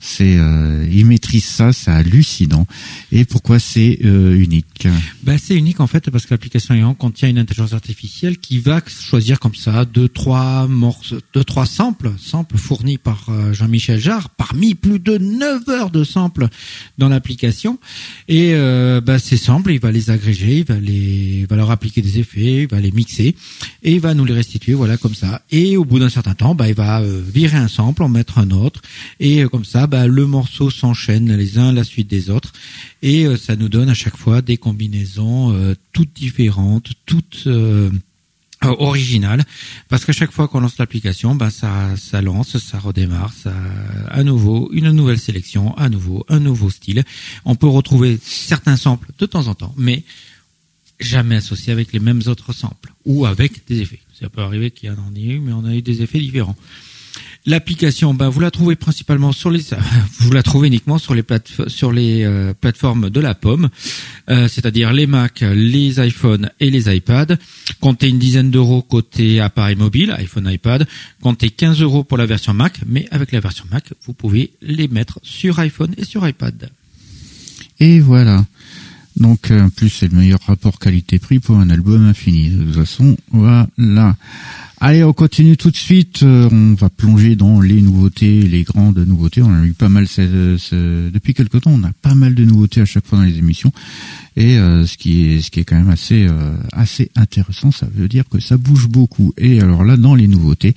[0.04, 2.66] C'est, euh, il maîtrise ça, c'est hallucinant.
[3.12, 4.88] Et pourquoi c'est euh, unique?
[5.22, 8.80] Ben, c'est unique en fait parce que l'application Eon contient une intelligence artificielle qui va
[8.84, 14.28] choisir comme ça deux trois morceaux, deux trois samples, samples fournis par euh, Jean-Michel Jarre
[14.30, 16.48] parmi plus de 9 heures de samples
[16.98, 17.78] dans l'application.
[18.26, 21.70] Et euh, ben, ces samples il va les agréger, il va les il va leur
[21.70, 23.36] appliquer des effets, il va les mixer
[23.84, 25.42] et il va nous les restituer voilà comme ça.
[25.52, 28.38] Et au bout d'un certain temps ben, il va euh, virer un sample, en mettre
[28.38, 28.80] un autre.
[29.20, 32.54] Et euh, comme ça ben, le morceau s'enchaîne les uns à la suite des autres
[33.02, 37.90] et euh, ça nous donne à chaque fois des combinaisons euh, toutes différentes, toutes euh,
[38.64, 39.44] euh, originales,
[39.90, 43.52] parce qu'à chaque fois qu'on lance l'application, ben ça, ça lance, ça redémarre, ça
[44.08, 47.04] à nouveau une nouvelle sélection, à nouveau un nouveau style.
[47.44, 50.04] On peut retrouver certains samples de temps en temps, mais
[51.00, 54.00] jamais associés avec les mêmes autres samples ou avec des effets.
[54.18, 56.56] Ça peut arriver qu'il y en ait eu, mais on a eu des effets différents.
[57.44, 59.62] L'application, ben, vous la trouvez principalement sur les,
[60.20, 63.68] vous la trouvez uniquement sur les plate- sur les euh, plateformes de la pomme,
[64.30, 67.36] euh, c'est-à-dire les Mac, les iPhones et les iPads.
[67.80, 70.86] Comptez une dizaine d'euros côté appareil mobile, iPhone, iPad.
[71.20, 74.86] Comptez 15 euros pour la version Mac, mais avec la version Mac, vous pouvez les
[74.86, 76.70] mettre sur iPhone et sur iPad.
[77.80, 78.44] Et voilà.
[79.16, 82.50] Donc, euh, en plus, c'est le meilleur rapport qualité-prix pour un album infini.
[82.50, 83.66] De toute façon, voilà.
[84.84, 86.24] Allez, on continue tout de suite.
[86.24, 89.40] Euh, on va plonger dans les nouveautés, les grandes nouveautés.
[89.40, 92.44] On a eu pas mal, ce- ce- depuis quelque temps, on a pas mal de
[92.44, 93.72] nouveautés à chaque fois dans les émissions.
[94.36, 97.86] Et euh, ce qui est, ce qui est quand même assez, euh, assez intéressant, ça
[97.94, 99.32] veut dire que ça bouge beaucoup.
[99.38, 100.74] Et alors là, dans les nouveautés,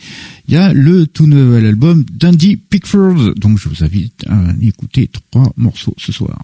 [0.47, 3.33] il y a le tout nouvel album d'Andy Pickford.
[3.37, 6.43] Donc, je vous invite à écouter trois morceaux ce soir.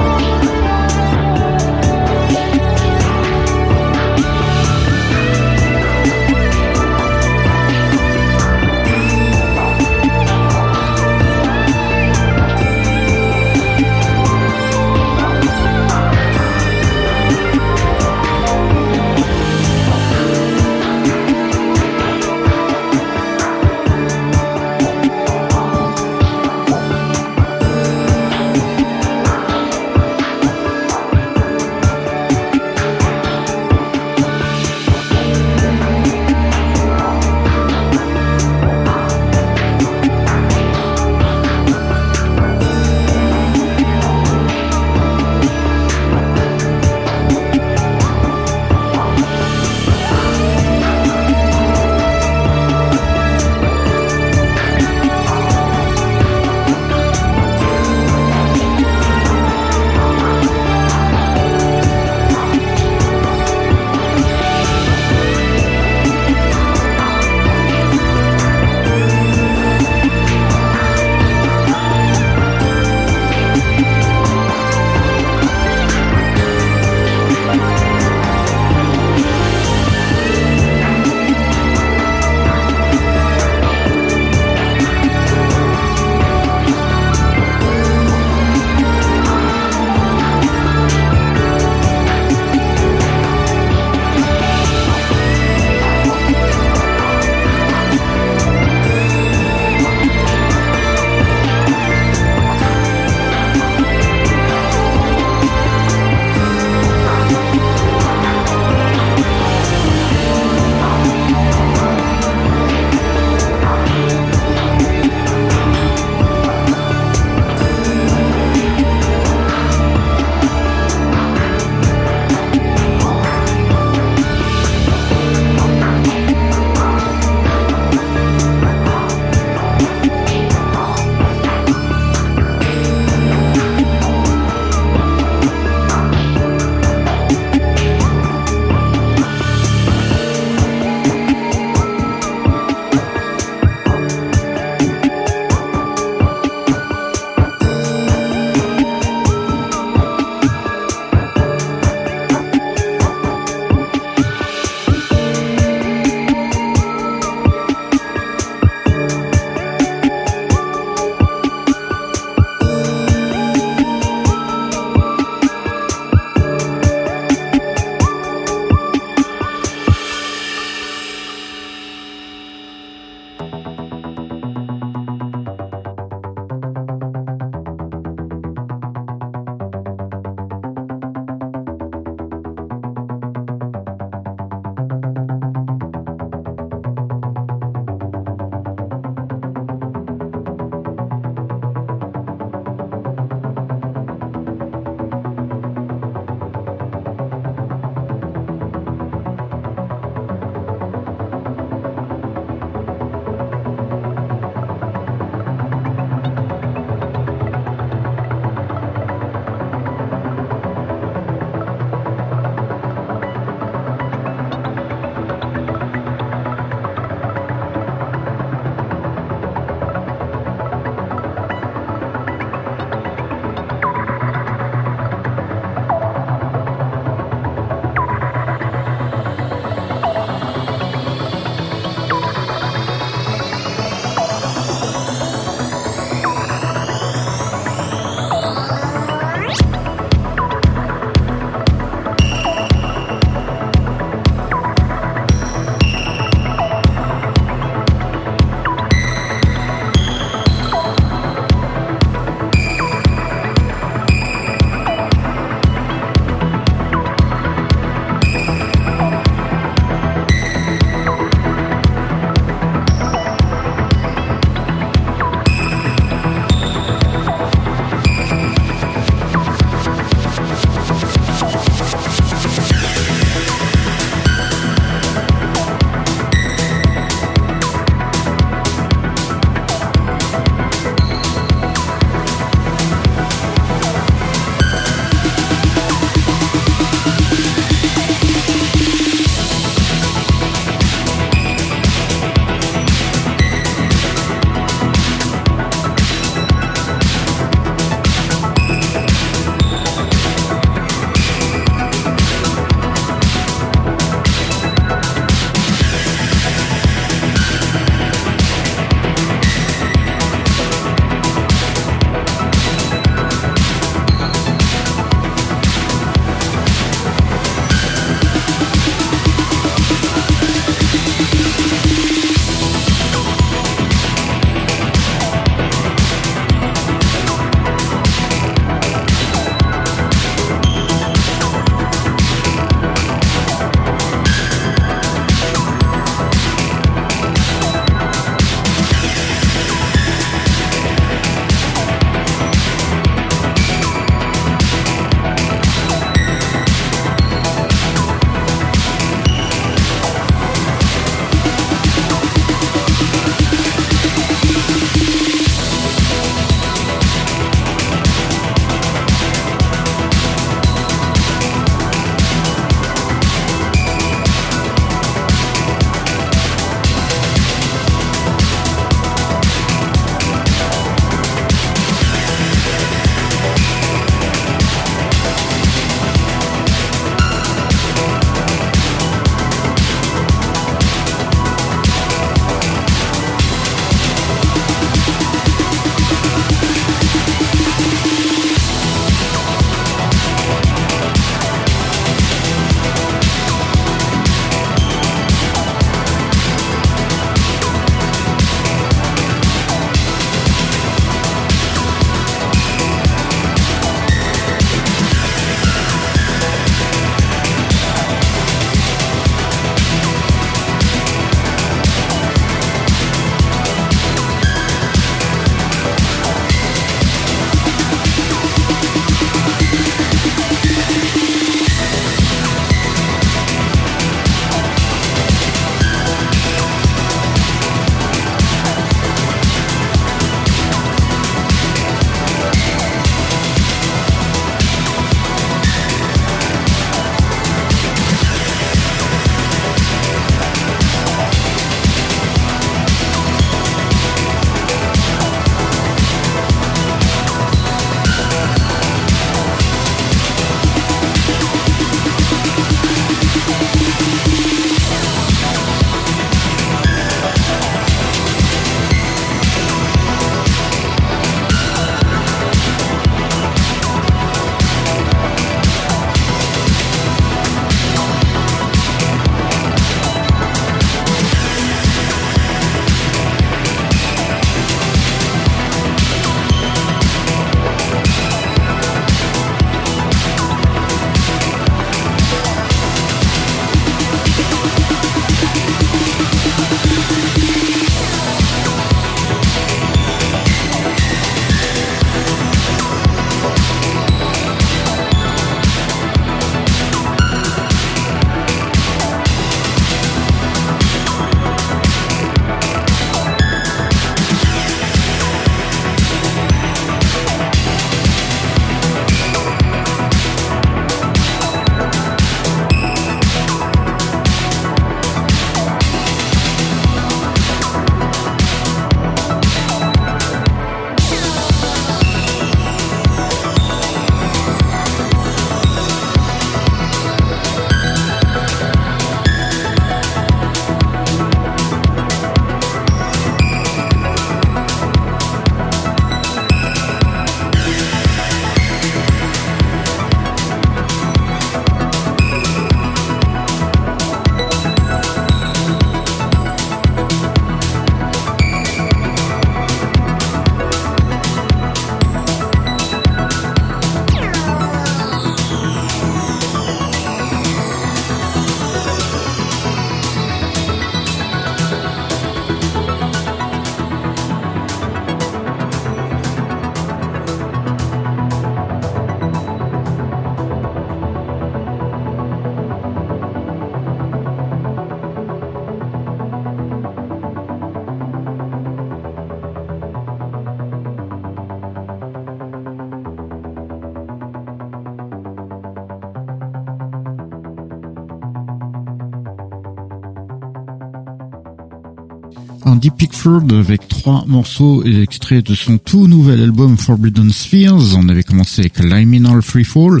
[593.28, 597.94] Avec trois morceaux extraits de son tout nouvel album Forbidden Spheres.
[597.94, 600.00] On avait commencé avec Liminal Freefall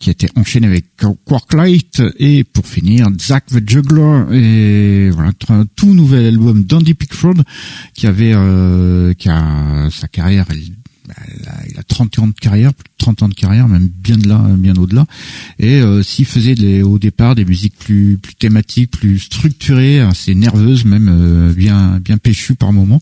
[0.00, 0.86] qui a été enchaîné avec
[1.24, 7.36] Quarklight et pour finir Zack the Juggler et voilà un tout nouvel album d'Andy Pickford
[7.94, 10.46] qui avait euh, qui a sa carrière
[11.70, 14.28] il a 30 ans de carrière, plus de 30 ans de carrière, même bien de
[14.28, 15.06] là, bien au-delà.
[15.58, 20.34] Et euh, s'il faisait des, au départ des musiques plus plus thématiques, plus structurées, assez
[20.34, 23.00] nerveuses, même euh, bien bien péchues par moments,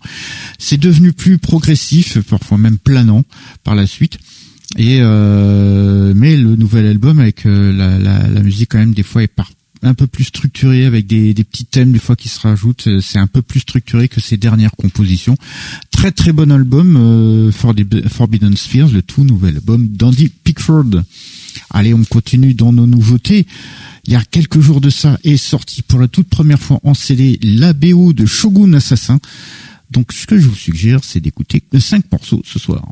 [0.59, 3.23] c'est devenu plus progressif, parfois même planant
[3.65, 4.19] par la suite.
[4.77, 9.03] Et euh, mais le nouvel album avec euh, la, la, la, musique quand même des
[9.03, 9.51] fois est par
[9.83, 12.87] un peu plus structuré avec des, petits thèmes des fois qui se rajoutent.
[12.87, 15.37] Euh, c'est un peu plus structuré que ses dernières compositions.
[15.91, 21.03] Très très bon album, euh, Forbidden Spheres, le tout nouvel album d'Andy Pickford.
[21.71, 23.47] Allez, on continue dans nos nouveautés.
[24.07, 26.95] Il y a quelques jours de ça est sorti pour la toute première fois en
[26.95, 29.19] CD la BO de Shogun Assassin.
[29.91, 32.87] Donc ce que je vous suggère, c'est d'écouter cinq morceaux ce soir.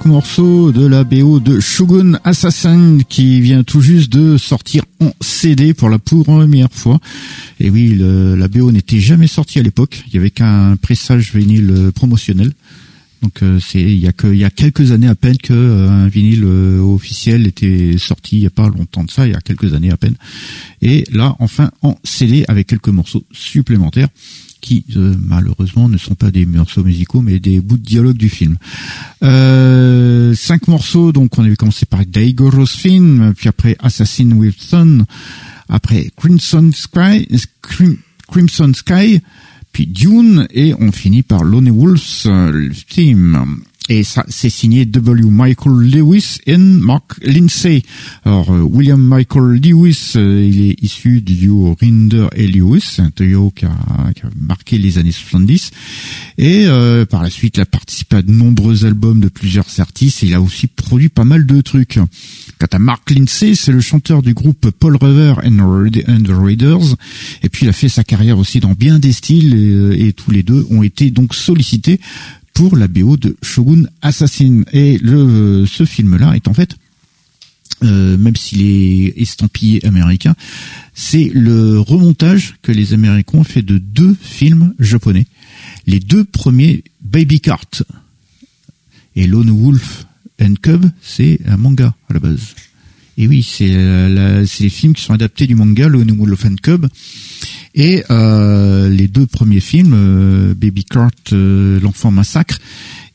[0.00, 5.12] Cinq morceaux de la BO de Shogun Assassin qui vient tout juste de sortir en
[5.20, 7.00] CD pour la première fois.
[7.58, 10.04] Et oui, la BO n'était jamais sortie à l'époque.
[10.06, 12.52] Il y avait qu'un pressage vinyle promotionnel.
[13.22, 15.52] Donc euh, c'est il y a que il y a quelques années à peine que
[15.52, 18.36] euh, un vinyle euh, officiel était sorti.
[18.36, 20.16] Il y a pas longtemps de ça, il y a quelques années à peine.
[20.80, 24.08] Et là, enfin, en CD avec quelques morceaux supplémentaires
[24.60, 28.56] qui malheureusement ne sont pas des morceaux musicaux mais des bouts de dialogue du film.
[29.22, 35.04] Euh, cinq morceaux, donc on avait commencé par Daigoro's Film, puis après Assassin with Sun,
[35.68, 37.26] après Crimson Sky,
[38.28, 39.20] Crimson Sky,
[39.72, 42.28] puis Dune, et on finit par Lonely Wolf's
[42.88, 43.62] Theme.
[43.92, 45.28] Et ça, c'est signé W.
[45.30, 47.82] Michael Lewis et Mark Lindsay.
[48.24, 53.10] Alors, euh, William Michael Lewis, euh, il est issu du duo Rinder et Lewis, un
[53.16, 53.72] duo qui a,
[54.36, 55.72] marqué les années 70.
[56.38, 60.22] Et euh, par la suite, il a participé à de nombreux albums de plusieurs artistes
[60.22, 61.98] et il a aussi produit pas mal de trucs.
[62.60, 66.94] Quant à Mark Lindsay, c'est le chanteur du groupe Paul Revere and, the Raiders.
[67.42, 70.30] Et puis, il a fait sa carrière aussi dans bien des styles et, et tous
[70.30, 71.98] les deux ont été donc sollicités
[72.54, 74.62] pour la BO de Shogun Assassin.
[74.72, 76.76] Et le, ce film-là est en fait,
[77.82, 80.34] euh, même s'il est estampillé américain,
[80.94, 85.26] c'est le remontage que les Américains ont fait de deux films japonais.
[85.86, 87.82] Les deux premiers, Baby Cart
[89.16, 90.06] et Lone Wolf
[90.40, 92.54] and Cub, c'est un manga à la base.
[93.16, 96.86] Et oui, c'est les films qui sont adaptés du manga Lone Wolf and Cub
[97.74, 102.58] et euh, les deux premiers films, euh, Baby Cart, euh, l'enfant massacre,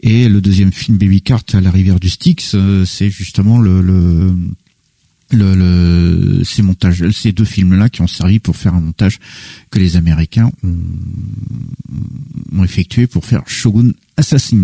[0.01, 4.33] et le deuxième film Baby Cart à la rivière du Styx, c'est justement le, le
[5.31, 9.19] le, ces montages, ces deux films-là qui ont servi pour faire un montage
[9.71, 10.77] que les Américains ont,
[12.57, 14.63] ont effectué pour faire Shogun Assassin.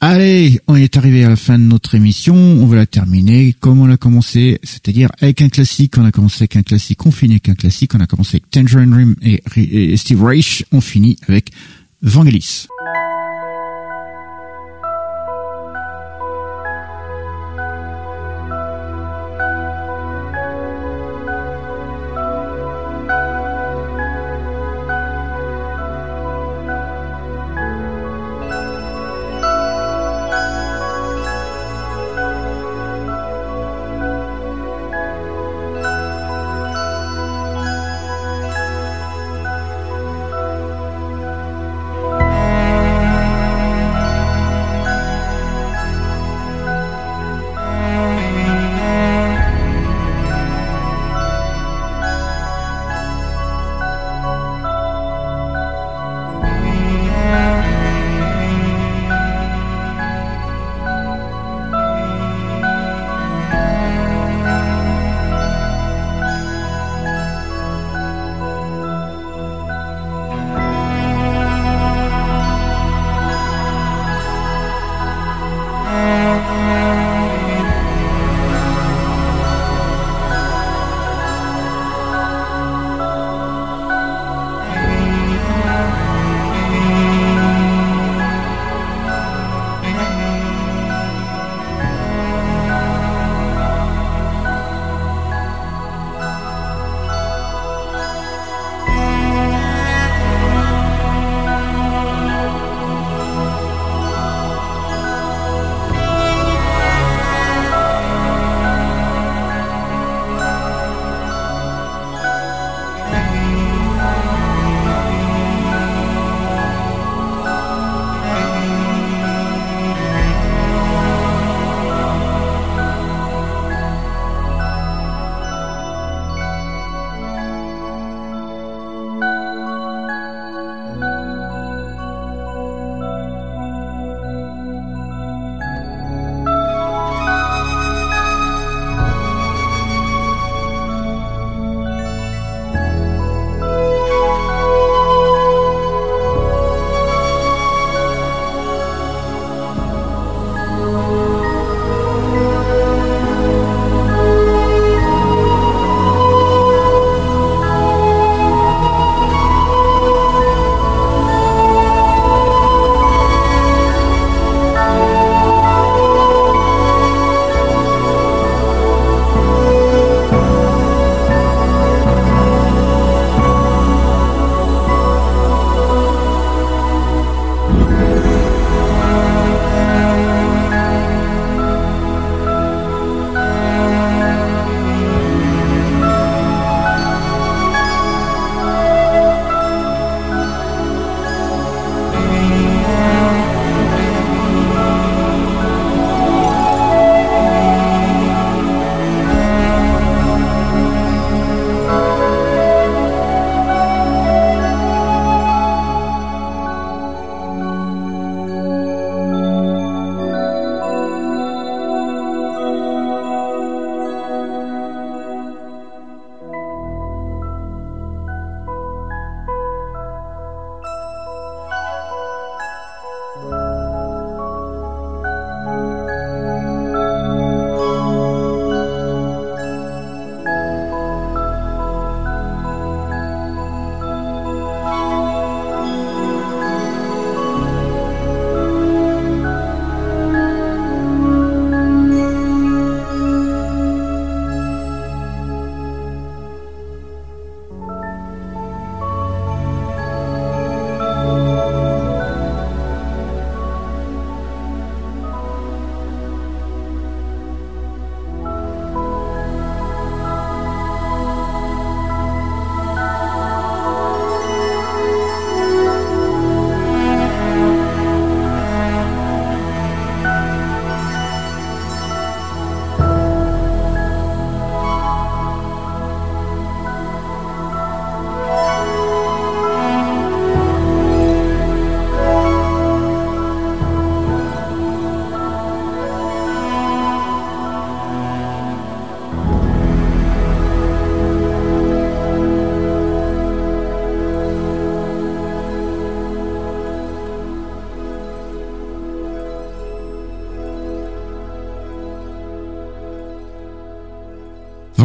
[0.00, 2.36] Allez, on est arrivé à la fin de notre émission.
[2.36, 5.94] On va la terminer comme on l'a commencé, c'est-à-dire avec un classique.
[5.98, 7.96] On a commencé avec un classique, on finit avec un classique.
[7.96, 10.64] On a commencé avec Tangerine Dream et, Steve Reich.
[10.70, 11.50] On finit avec
[12.00, 12.68] Vangelis.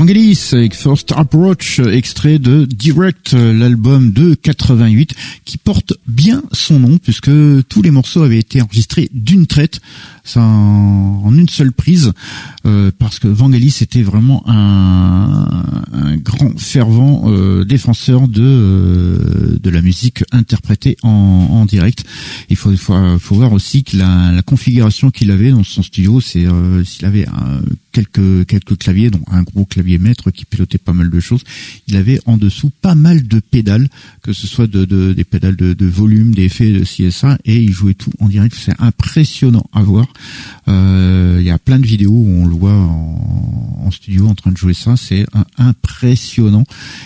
[0.04, 5.16] Vangelis First Approach, extrait de Direct, l'album de 88,
[5.46, 7.32] qui porte bien son nom puisque
[7.70, 9.80] tous les morceaux avaient été enregistrés d'une traite,
[10.24, 12.14] ça en, une seule prise,
[12.66, 15.48] euh, parce que Vangelis était vraiment un,
[15.92, 22.06] un grand fervent euh, défenseur de euh, de la musique interprétée en, en direct.
[22.50, 26.22] Il faut, faut, faut voir aussi que la, la configuration qu'il avait dans son studio,
[26.22, 26.46] c'est
[26.86, 27.26] s'il avait
[27.92, 31.44] quelques quelques claviers, dont un gros clavier maître qui pilotait pas mal de choses.
[31.88, 33.90] Il avait en dessous pas mal de pédales,
[34.22, 37.72] que ce soit de, de des pédales de, de volume, d'effets, de CSA, et il
[37.72, 38.56] jouait tout en direct.
[38.58, 40.08] C'est impressionnant à voir.
[40.68, 44.52] Euh, il y a plein de vidéos où on le voit en, studio en train
[44.52, 44.96] de jouer ça.
[44.98, 45.26] C'est
[45.58, 46.64] impressionnant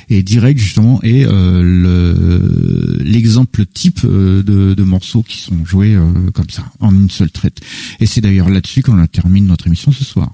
[0.10, 5.98] et direct justement est euh, l'exemple type euh, de, morceaux qui sont joués
[6.34, 7.60] comme ça en une seule traite.
[8.00, 10.32] Et c'est d'ailleurs là-dessus qu'on termine notre émission ce soir.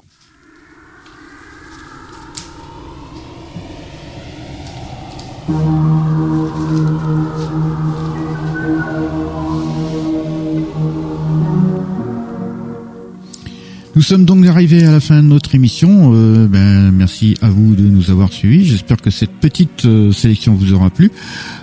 [13.96, 16.14] Nous sommes donc arrivés à la fin de notre émission.
[16.16, 18.66] Euh, ben, merci à vous de nous avoir suivis.
[18.66, 21.12] J'espère que cette petite euh, sélection vous aura plu.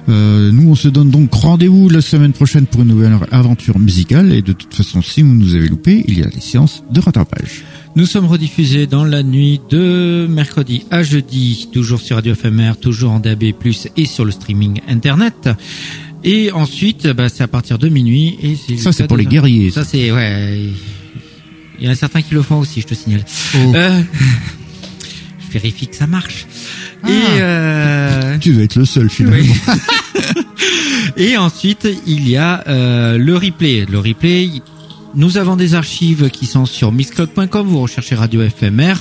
[0.09, 4.33] Euh, nous, on se donne donc rendez-vous la semaine prochaine pour une nouvelle aventure musicale.
[4.33, 7.01] Et de toute façon, si vous nous avez loupé, il y a des séances de
[7.01, 7.65] rattrapage.
[7.97, 13.11] Nous sommes rediffusés dans la nuit de mercredi à jeudi, toujours sur Radio FMR, toujours
[13.11, 13.43] en DAB+,
[13.97, 15.49] et sur le streaming internet.
[16.23, 18.39] Et ensuite, bah, c'est à partir de minuit.
[18.41, 19.73] Et ça, c'est pour les guerriers.
[19.73, 20.69] Ça, c'est ouais.
[21.81, 23.25] Il y en a certains qui le font aussi, je te signale.
[23.55, 23.73] Oh.
[23.75, 24.03] Euh,
[25.41, 26.47] je vérifie que ça marche.
[27.03, 27.09] Ah.
[27.09, 28.39] Et euh...
[28.39, 29.55] tu vas être le seul finalement.
[31.17, 33.87] et ensuite, il y a euh, le replay.
[33.91, 34.51] Le replay,
[35.15, 37.67] nous avons des archives qui sont sur mixcloud.com.
[37.67, 38.97] Vous recherchez Radio FMR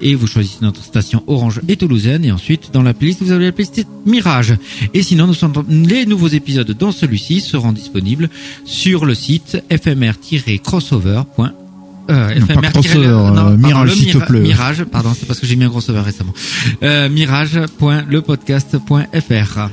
[0.00, 2.24] et vous choisissez notre station Orange et Toulousaine.
[2.24, 4.54] Et ensuite, dans la playlist, vous avez la playlist Mirage.
[4.94, 8.30] Et sinon, nous sommes, les nouveaux épisodes dans celui-ci seront disponibles
[8.64, 11.61] sur le site fmr-crossover.com
[12.10, 12.40] euh,
[12.72, 14.40] crossover, euh, Mirage, s'il te plaît.
[14.40, 16.34] Mirage, pardon, c'est parce que j'ai mis un crossover récemment.
[16.82, 19.70] Euh, mirage.lepodcast.fr.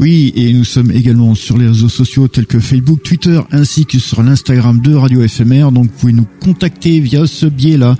[0.00, 3.98] Oui, et nous sommes également sur les réseaux sociaux tels que Facebook, Twitter, ainsi que
[3.98, 5.70] sur l'Instagram de Radio FMR.
[5.70, 7.96] Donc, vous pouvez nous contacter via ce biais-là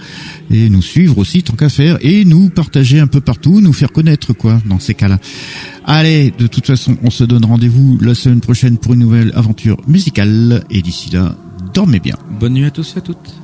[0.51, 3.93] et nous suivre aussi tant qu'à faire et nous partager un peu partout, nous faire
[3.93, 5.19] connaître quoi dans ces cas-là.
[5.85, 9.77] Allez, de toute façon, on se donne rendez-vous la semaine prochaine pour une nouvelle aventure
[9.87, 11.37] musicale et d'ici là,
[11.73, 12.17] dormez bien.
[12.41, 13.42] Bonne nuit à tous et à toutes.